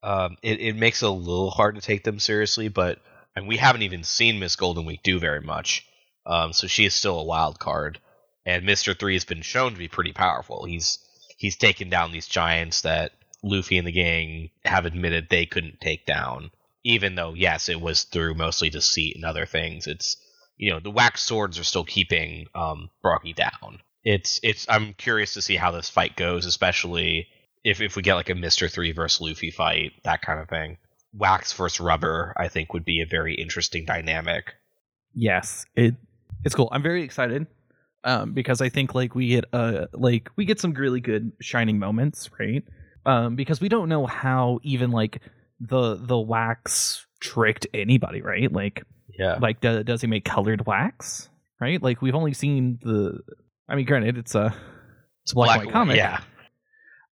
um, 0.09 0.37
it, 0.43 0.61
it 0.61 0.77
makes 0.77 1.03
it 1.03 1.07
a 1.07 1.11
little 1.11 1.51
hard 1.51 1.77
to 1.77 1.81
take 1.81 2.03
them 2.03 2.19
seriously, 2.19 2.67
but 2.67 2.99
and 3.37 3.47
we 3.47 3.57
haven't 3.57 3.83
even 3.83 4.03
seen 4.03 4.41
Miss 4.41 4.57
Golden 4.57 4.87
Week 4.87 5.05
do 5.05 5.21
very 5.21 5.41
much. 5.41 5.87
Um, 6.27 6.53
so 6.53 6.67
she 6.67 6.85
is 6.85 6.95
still 6.95 7.21
a 7.21 7.25
wild 7.25 7.61
card, 7.61 8.01
and 8.45 8.67
Mister 8.67 8.95
Three 8.95 9.15
has 9.15 9.25
been 9.25 9.43
shown 9.43 9.73
to 9.73 9.79
be 9.79 9.87
pretty 9.87 10.13
powerful. 10.13 10.65
He's 10.65 10.99
he's 11.37 11.57
taken 11.57 11.91
down 11.91 12.11
these 12.11 12.27
giants 12.27 12.81
that 12.81 13.13
Luffy 13.45 13.79
and 13.79 13.87
the 13.87 13.93
gang 13.93 14.51
have 14.65 14.85
admitted 14.85 15.29
they 15.29 15.47
couldn't 15.47 15.81
take 15.81 16.05
down. 16.05 16.51
Even 16.89 17.17
though, 17.17 17.35
yes, 17.35 17.69
it 17.69 17.81
was 17.81 18.05
through 18.05 18.33
mostly 18.35 18.71
deceit 18.71 19.15
and 19.15 19.25
other 19.27 19.45
things. 19.45 19.87
It's 19.87 20.17
you 20.57 20.71
know 20.71 20.81
the 20.81 20.91
wax 20.91 21.21
swords 21.23 21.59
are 21.59 21.65
still 21.65 21.85
keeping 21.85 22.47
um, 22.55 22.89
Brogy 23.05 23.37
down. 23.37 23.81
It's 24.05 24.41
it's. 24.43 24.67
I'm 24.71 24.95
curious 24.95 25.35
to 25.35 25.43
see 25.43 25.57
how 25.57 25.71
this 25.71 25.91
fight 25.91 26.17
goes, 26.17 26.47
especially 26.47 27.29
if 27.63 27.83
if 27.83 27.95
we 27.95 28.01
get 28.01 28.15
like 28.15 28.31
a 28.31 28.35
Mister 28.35 28.69
Three 28.69 28.93
versus 28.93 29.21
Luffy 29.21 29.51
fight, 29.51 29.93
that 30.05 30.23
kind 30.23 30.41
of 30.41 30.49
thing. 30.49 30.79
Wax 31.13 31.53
versus 31.53 31.79
rubber, 31.79 32.33
I 32.39 32.49
think, 32.49 32.73
would 32.73 32.87
be 32.87 33.03
a 33.03 33.07
very 33.07 33.35
interesting 33.35 33.85
dynamic. 33.85 34.55
Yes, 35.15 35.67
it 35.77 35.95
it's 36.43 36.55
cool. 36.55 36.71
I'm 36.73 36.83
very 36.83 37.03
excited 37.03 37.47
um, 38.05 38.33
because 38.33 38.63
I 38.63 38.71
think 38.71 38.95
like 38.95 39.15
we 39.15 39.29
get 39.29 39.45
uh 39.53 39.89
like 39.93 40.31
we 40.37 40.47
get 40.47 40.59
some 40.59 40.73
really 40.73 41.01
good 41.01 41.33
shining 41.43 41.79
moments, 41.79 42.31
right? 42.41 42.65
Um, 43.05 43.37
because 43.37 43.61
we 43.61 43.69
don't 43.69 43.91
know 43.91 44.07
how 44.07 44.61
even 44.63 44.91
like 44.91 45.21
the 45.61 45.97
the 45.97 46.19
wax 46.19 47.07
tricked 47.21 47.67
anybody, 47.75 48.23
right? 48.23 48.53
Like 48.53 48.83
Yeah, 49.19 49.39
like 49.41 49.61
do, 49.61 49.83
does 49.83 50.01
he 50.01 50.07
make 50.07 50.25
colored 50.25 50.67
wax, 50.67 51.29
right? 51.61 51.83
Like 51.83 52.03
we've 52.03 52.15
only 52.15 52.33
seen 52.33 52.79
the. 52.83 53.21
I 53.69 53.75
mean, 53.75 53.87
granted, 53.87 54.17
it's 54.17 54.35
a 54.35 54.55
it's 55.23 55.33
a 55.33 55.35
black, 55.35 55.59
and 55.59 55.67
white 55.67 55.73
comic, 55.73 55.97
Yeah, 55.97 56.21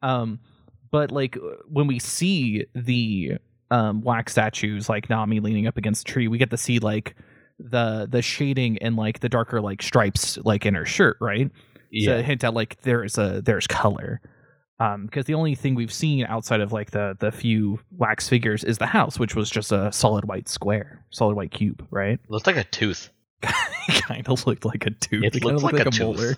um, 0.02 0.40
but 0.90 1.10
like 1.10 1.38
when 1.68 1.86
we 1.86 1.98
see 1.98 2.66
the 2.74 3.38
um 3.70 4.02
wax 4.02 4.32
statues 4.32 4.88
like 4.88 5.08
Nami 5.08 5.40
leaning 5.40 5.66
up 5.66 5.76
against 5.76 6.08
a 6.08 6.12
tree, 6.12 6.28
we 6.28 6.38
get 6.38 6.50
to 6.50 6.56
see 6.56 6.78
like 6.78 7.16
the 7.58 8.06
the 8.10 8.22
shading 8.22 8.78
and 8.78 8.96
like 8.96 9.20
the 9.20 9.28
darker 9.28 9.60
like 9.60 9.82
stripes 9.82 10.38
like 10.44 10.66
in 10.66 10.74
her 10.74 10.84
shirt, 10.84 11.16
right? 11.20 11.50
yeah. 11.92 12.16
To 12.16 12.22
hint 12.22 12.42
at 12.42 12.54
like 12.54 12.80
there's 12.82 13.18
a 13.18 13.42
there's 13.42 13.66
color. 13.66 14.20
Um, 14.82 15.06
because 15.06 15.26
the 15.26 15.34
only 15.34 15.54
thing 15.54 15.74
we've 15.76 15.92
seen 15.92 16.24
outside 16.26 16.60
of 16.60 16.72
like 16.72 16.90
the 16.90 17.16
the 17.20 17.30
few 17.30 17.78
wax 17.96 18.28
figures 18.28 18.64
is 18.64 18.78
the 18.78 18.86
house, 18.86 19.18
which 19.18 19.36
was 19.36 19.48
just 19.48 19.70
a 19.70 19.92
solid 19.92 20.24
white 20.24 20.48
square, 20.48 21.04
solid 21.10 21.36
white 21.36 21.52
cube, 21.52 21.86
right? 21.90 22.18
looked 22.28 22.48
like 22.48 22.56
a 22.56 22.64
tooth. 22.64 23.10
kind 23.42 24.26
of 24.28 24.46
looked 24.46 24.64
like 24.64 24.86
a 24.86 24.90
tooth. 24.90 25.24
It 25.24 25.36
It, 25.36 25.44
looked 25.44 25.62
looked 25.62 25.74
like 25.74 25.84
like, 25.84 26.00
a 26.00 26.02
a 26.02 26.04
molar. 26.04 26.36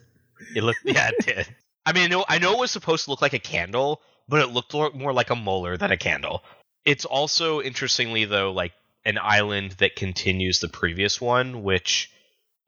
It 0.54 0.62
looked, 0.62 0.80
yeah, 0.85 1.11
it 1.16 1.24
did. 1.24 1.48
I 1.87 1.92
mean, 1.92 2.04
I 2.04 2.07
know, 2.09 2.24
I 2.28 2.38
know 2.38 2.52
it 2.52 2.59
was 2.59 2.70
supposed 2.70 3.04
to 3.04 3.11
look 3.11 3.22
like 3.22 3.33
a 3.33 3.38
candle, 3.38 4.02
but 4.28 4.40
it 4.40 4.48
looked 4.48 4.74
more 4.94 5.12
like 5.12 5.30
a 5.30 5.37
molar 5.37 5.76
than 5.76 5.92
a 5.92 5.96
candle. 5.96 6.42
It's 6.85 7.04
also 7.04 7.62
interestingly 7.62 8.24
though, 8.24 8.52
like 8.52 8.72
an 9.04 9.18
island 9.18 9.72
that 9.78 9.96
continues 9.96 10.61
the 10.61 10.68
previous 10.68 11.20
one, 11.20 11.62
which 11.62 12.11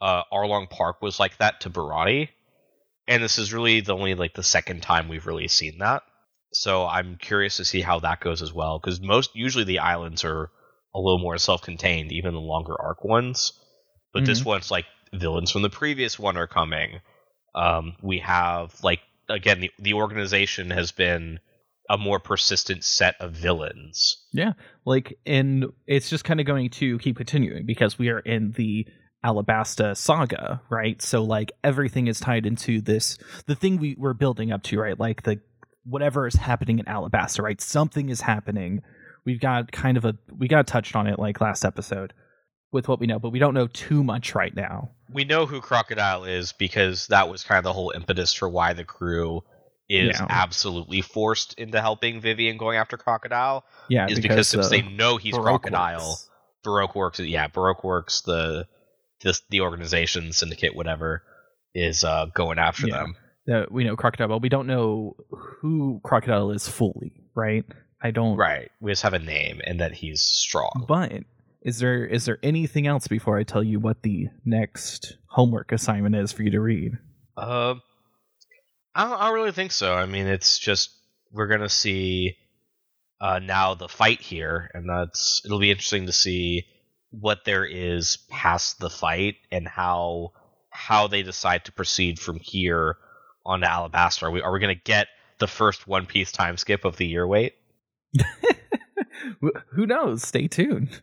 uh, 0.00 0.22
Arlong 0.32 0.70
Park 0.70 1.02
was 1.02 1.18
like 1.18 1.36
that 1.38 1.60
to 1.62 1.70
Baratie, 1.70 2.28
and 3.08 3.22
this 3.22 3.38
is 3.38 3.52
really 3.52 3.80
the 3.80 3.94
only 3.94 4.14
like 4.14 4.34
the 4.34 4.42
second 4.42 4.82
time 4.82 5.08
we've 5.08 5.26
really 5.26 5.48
seen 5.48 5.78
that. 5.78 6.02
So 6.52 6.86
I'm 6.86 7.16
curious 7.20 7.58
to 7.58 7.64
see 7.64 7.80
how 7.80 8.00
that 8.00 8.20
goes 8.20 8.42
as 8.42 8.52
well, 8.52 8.78
because 8.78 9.00
most 9.00 9.34
usually 9.34 9.64
the 9.64 9.80
islands 9.80 10.24
are 10.24 10.50
a 10.94 10.98
little 10.98 11.18
more 11.18 11.36
self-contained, 11.38 12.12
even 12.12 12.34
the 12.34 12.40
longer 12.40 12.74
arc 12.80 13.04
ones. 13.04 13.52
But 14.12 14.24
this 14.24 14.42
one's 14.42 14.70
like 14.70 14.86
villains 15.12 15.50
from 15.50 15.60
the 15.60 15.68
previous 15.68 16.18
one 16.18 16.38
are 16.38 16.46
coming. 16.46 17.00
Um, 17.54 17.96
we 18.02 18.20
have 18.20 18.74
like 18.82 19.00
again 19.28 19.60
the 19.60 19.70
the 19.78 19.92
organization 19.92 20.70
has 20.70 20.92
been 20.92 21.40
a 21.88 21.98
more 21.98 22.18
persistent 22.18 22.84
set 22.84 23.14
of 23.20 23.32
villains. 23.32 24.26
Yeah, 24.32 24.52
like, 24.84 25.18
and 25.24 25.66
it's 25.86 26.10
just 26.10 26.24
kind 26.24 26.40
of 26.40 26.46
going 26.46 26.70
to 26.70 26.98
keep 26.98 27.16
continuing 27.16 27.66
because 27.66 27.98
we 27.98 28.08
are 28.08 28.18
in 28.18 28.52
the 28.52 28.86
Alabasta 29.26 29.96
saga, 29.96 30.62
right? 30.70 31.02
So, 31.02 31.24
like, 31.24 31.50
everything 31.64 32.06
is 32.06 32.20
tied 32.20 32.46
into 32.46 32.80
this, 32.80 33.18
the 33.46 33.56
thing 33.56 33.78
we, 33.78 33.96
we're 33.98 34.14
building 34.14 34.52
up 34.52 34.62
to, 34.64 34.78
right? 34.78 34.98
Like, 34.98 35.22
the 35.22 35.40
whatever 35.84 36.26
is 36.26 36.34
happening 36.34 36.78
in 36.78 36.84
Alabasta, 36.84 37.42
right? 37.42 37.60
Something 37.60 38.08
is 38.08 38.20
happening. 38.20 38.82
We've 39.24 39.40
got 39.40 39.72
kind 39.72 39.96
of 39.96 40.04
a, 40.04 40.14
we 40.36 40.48
got 40.48 40.66
touched 40.66 40.94
on 40.94 41.06
it 41.06 41.18
like 41.18 41.40
last 41.40 41.64
episode 41.64 42.12
with 42.72 42.88
what 42.88 43.00
we 43.00 43.06
know, 43.06 43.18
but 43.18 43.30
we 43.30 43.38
don't 43.38 43.54
know 43.54 43.66
too 43.66 44.04
much 44.04 44.34
right 44.34 44.54
now. 44.54 44.90
We 45.12 45.24
know 45.24 45.46
who 45.46 45.60
Crocodile 45.60 46.24
is 46.24 46.52
because 46.52 47.06
that 47.08 47.28
was 47.28 47.42
kind 47.42 47.58
of 47.58 47.64
the 47.64 47.72
whole 47.72 47.92
impetus 47.94 48.32
for 48.32 48.48
why 48.48 48.72
the 48.72 48.84
crew 48.84 49.42
is 49.88 50.20
absolutely 50.28 51.00
forced 51.00 51.54
into 51.54 51.80
helping 51.80 52.20
Vivian 52.20 52.56
going 52.56 52.76
after 52.76 52.96
Crocodile. 52.96 53.64
Yeah, 53.88 54.08
is 54.08 54.20
because, 54.20 54.48
since 54.48 54.66
uh, 54.66 54.70
they 54.70 54.82
know 54.82 55.16
he's 55.16 55.34
Baroque 55.34 55.62
Crocodile, 55.62 56.08
Works. 56.08 56.30
Baroque 56.64 56.94
Works, 56.96 57.20
yeah, 57.20 57.46
Baroque 57.46 57.84
Works, 57.84 58.22
the 58.22 58.66
this 59.22 59.42
the 59.50 59.60
organization 59.62 60.32
syndicate, 60.32 60.74
whatever, 60.74 61.22
is 61.74 62.04
uh, 62.04 62.26
going 62.34 62.58
after 62.58 62.86
Yeah. 62.88 62.98
them. 62.98 63.16
that 63.46 63.70
we 63.70 63.84
know 63.84 63.96
Crocodile, 63.96 64.28
but 64.28 64.42
we 64.42 64.48
don't 64.48 64.66
know 64.66 65.14
who 65.60 66.00
Crocodile 66.04 66.50
is 66.50 66.68
fully, 66.68 67.12
right? 67.34 67.64
I 68.02 68.10
don't. 68.10 68.36
Right. 68.36 68.70
We 68.80 68.92
just 68.92 69.02
have 69.02 69.14
a 69.14 69.18
name 69.18 69.60
and 69.64 69.80
that 69.80 69.92
he's 69.92 70.20
strong. 70.22 70.84
But 70.88 71.22
is 71.62 71.78
there 71.78 72.04
is 72.04 72.24
there 72.26 72.38
anything 72.42 72.86
else 72.86 73.08
before 73.08 73.38
I 73.38 73.42
tell 73.44 73.62
you 73.62 73.80
what 73.80 74.02
the 74.02 74.26
next 74.44 75.16
homework 75.28 75.72
assignment 75.72 76.14
is 76.14 76.30
for 76.32 76.42
you 76.42 76.50
to 76.50 76.60
read? 76.60 76.92
Um, 77.36 77.82
I 78.94 79.04
don't, 79.04 79.20
I 79.20 79.24
don't 79.26 79.34
really 79.34 79.52
think 79.52 79.72
so. 79.72 79.94
I 79.94 80.06
mean, 80.06 80.26
it's 80.26 80.58
just 80.58 80.90
we're 81.32 81.48
gonna 81.48 81.68
see 81.68 82.36
uh, 83.20 83.38
now 83.38 83.74
the 83.74 83.88
fight 83.88 84.20
here, 84.20 84.70
and 84.74 84.88
that's 84.88 85.42
it'll 85.44 85.58
be 85.58 85.70
interesting 85.70 86.06
to 86.06 86.12
see 86.12 86.64
what 87.10 87.44
there 87.44 87.64
is 87.64 88.18
past 88.28 88.78
the 88.78 88.90
fight 88.90 89.36
and 89.50 89.66
how 89.66 90.32
how 90.70 91.06
they 91.06 91.22
decide 91.22 91.64
to 91.64 91.72
proceed 91.72 92.18
from 92.18 92.38
here 92.40 92.96
on 93.44 93.60
to 93.60 93.66
Alabasta? 93.66 94.24
Are 94.24 94.30
we 94.30 94.42
are 94.42 94.52
we 94.52 94.60
gonna 94.60 94.74
get 94.74 95.08
the 95.38 95.46
first 95.46 95.86
One 95.86 96.06
Piece 96.06 96.32
time 96.32 96.56
skip 96.56 96.84
of 96.84 96.96
the 96.96 97.06
year 97.06 97.26
wait? 97.26 97.54
Who 99.72 99.86
knows? 99.86 100.22
Stay 100.22 100.48
tuned. 100.48 101.00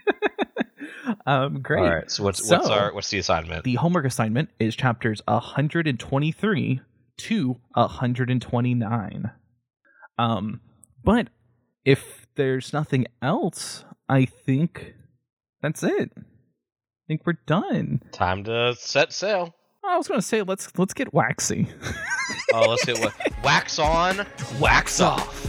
um, 1.26 1.60
great. 1.60 1.80
All 1.80 1.94
right. 1.94 2.10
So 2.10 2.24
what's 2.24 2.48
what's 2.48 2.68
our 2.68 2.94
what's 2.94 3.10
the 3.10 3.18
assignment? 3.18 3.64
The 3.64 3.74
homework 3.74 4.04
assignment 4.04 4.50
is 4.58 4.76
chapters 4.76 5.20
123 5.26 6.80
to 7.18 7.60
129. 7.74 9.30
Um, 10.18 10.60
but 11.04 11.28
if 11.84 12.26
there's 12.36 12.72
nothing 12.72 13.06
else, 13.20 13.84
I 14.12 14.26
think 14.26 14.92
that's 15.62 15.82
it. 15.82 16.12
I 16.14 16.22
think 17.08 17.22
we're 17.24 17.38
done. 17.46 18.02
Time 18.12 18.44
to 18.44 18.74
set 18.76 19.10
sail. 19.10 19.54
Oh, 19.82 19.88
I 19.88 19.96
was 19.96 20.06
gonna 20.06 20.20
say 20.20 20.42
let's 20.42 20.70
let's 20.78 20.92
get 20.92 21.14
waxy. 21.14 21.66
Oh, 22.52 22.68
let's 22.68 22.84
hit 22.84 22.98
what 22.98 23.14
wax 23.42 23.78
on, 23.78 24.26
wax 24.60 25.00
off. 25.00 25.48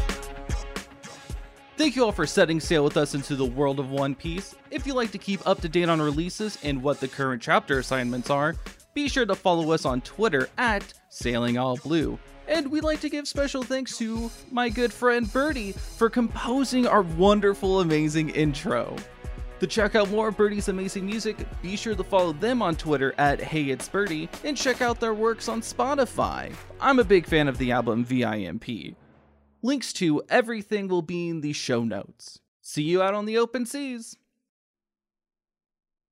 Thank 1.75 1.97
you 1.97 2.05
all 2.05 2.13
for 2.13 2.25
setting 2.25 2.61
sail 2.61 2.85
with 2.85 2.95
us 2.95 3.15
into 3.15 3.35
the 3.35 3.43
world 3.43 3.81
of 3.81 3.91
One 3.91 4.15
Piece. 4.15 4.55
If 4.71 4.87
you 4.87 4.93
like 4.93 5.11
to 5.11 5.17
keep 5.17 5.45
up 5.45 5.59
to 5.59 5.67
date 5.67 5.89
on 5.89 6.01
releases 6.01 6.57
and 6.63 6.81
what 6.81 7.01
the 7.01 7.09
current 7.09 7.41
chapter 7.41 7.79
assignments 7.79 8.29
are, 8.29 8.55
be 8.93 9.09
sure 9.09 9.25
to 9.25 9.35
follow 9.35 9.71
us 9.71 9.83
on 9.83 9.99
Twitter 9.99 10.47
at 10.57 10.93
Sailing 11.09 11.57
All 11.57 11.75
Blue. 11.75 12.17
And 12.47 12.69
we'd 12.69 12.83
like 12.83 12.99
to 13.01 13.09
give 13.09 13.27
special 13.27 13.63
thanks 13.63 13.97
to 13.97 14.29
my 14.51 14.69
good 14.69 14.91
friend 14.91 15.31
Bertie 15.31 15.71
for 15.71 16.09
composing 16.09 16.85
our 16.85 17.01
wonderful, 17.01 17.79
amazing 17.79 18.29
intro. 18.29 18.95
To 19.59 19.67
check 19.67 19.95
out 19.95 20.09
more 20.09 20.27
of 20.27 20.35
Bertie's 20.35 20.67
amazing 20.67 21.05
music, 21.05 21.37
be 21.61 21.77
sure 21.77 21.95
to 21.95 22.03
follow 22.03 22.33
them 22.33 22.61
on 22.61 22.75
Twitter 22.75 23.15
at 23.17 23.39
Hey 23.39 23.69
It's 23.69 23.87
Bertie 23.87 24.27
and 24.43 24.57
check 24.57 24.81
out 24.81 24.99
their 24.99 25.13
works 25.13 25.47
on 25.47 25.61
Spotify. 25.61 26.53
I'm 26.81 26.99
a 26.99 27.03
big 27.05 27.25
fan 27.25 27.47
of 27.47 27.57
the 27.57 27.71
album 27.71 28.03
VIMP. 28.03 28.97
Links 29.61 29.93
to 29.93 30.21
everything 30.27 30.89
will 30.89 31.01
be 31.01 31.29
in 31.29 31.39
the 31.39 31.53
show 31.53 31.85
notes. 31.85 32.39
See 32.61 32.83
you 32.83 33.01
out 33.01 33.13
on 33.13 33.25
the 33.25 33.37
open 33.37 33.65
seas. 33.65 34.17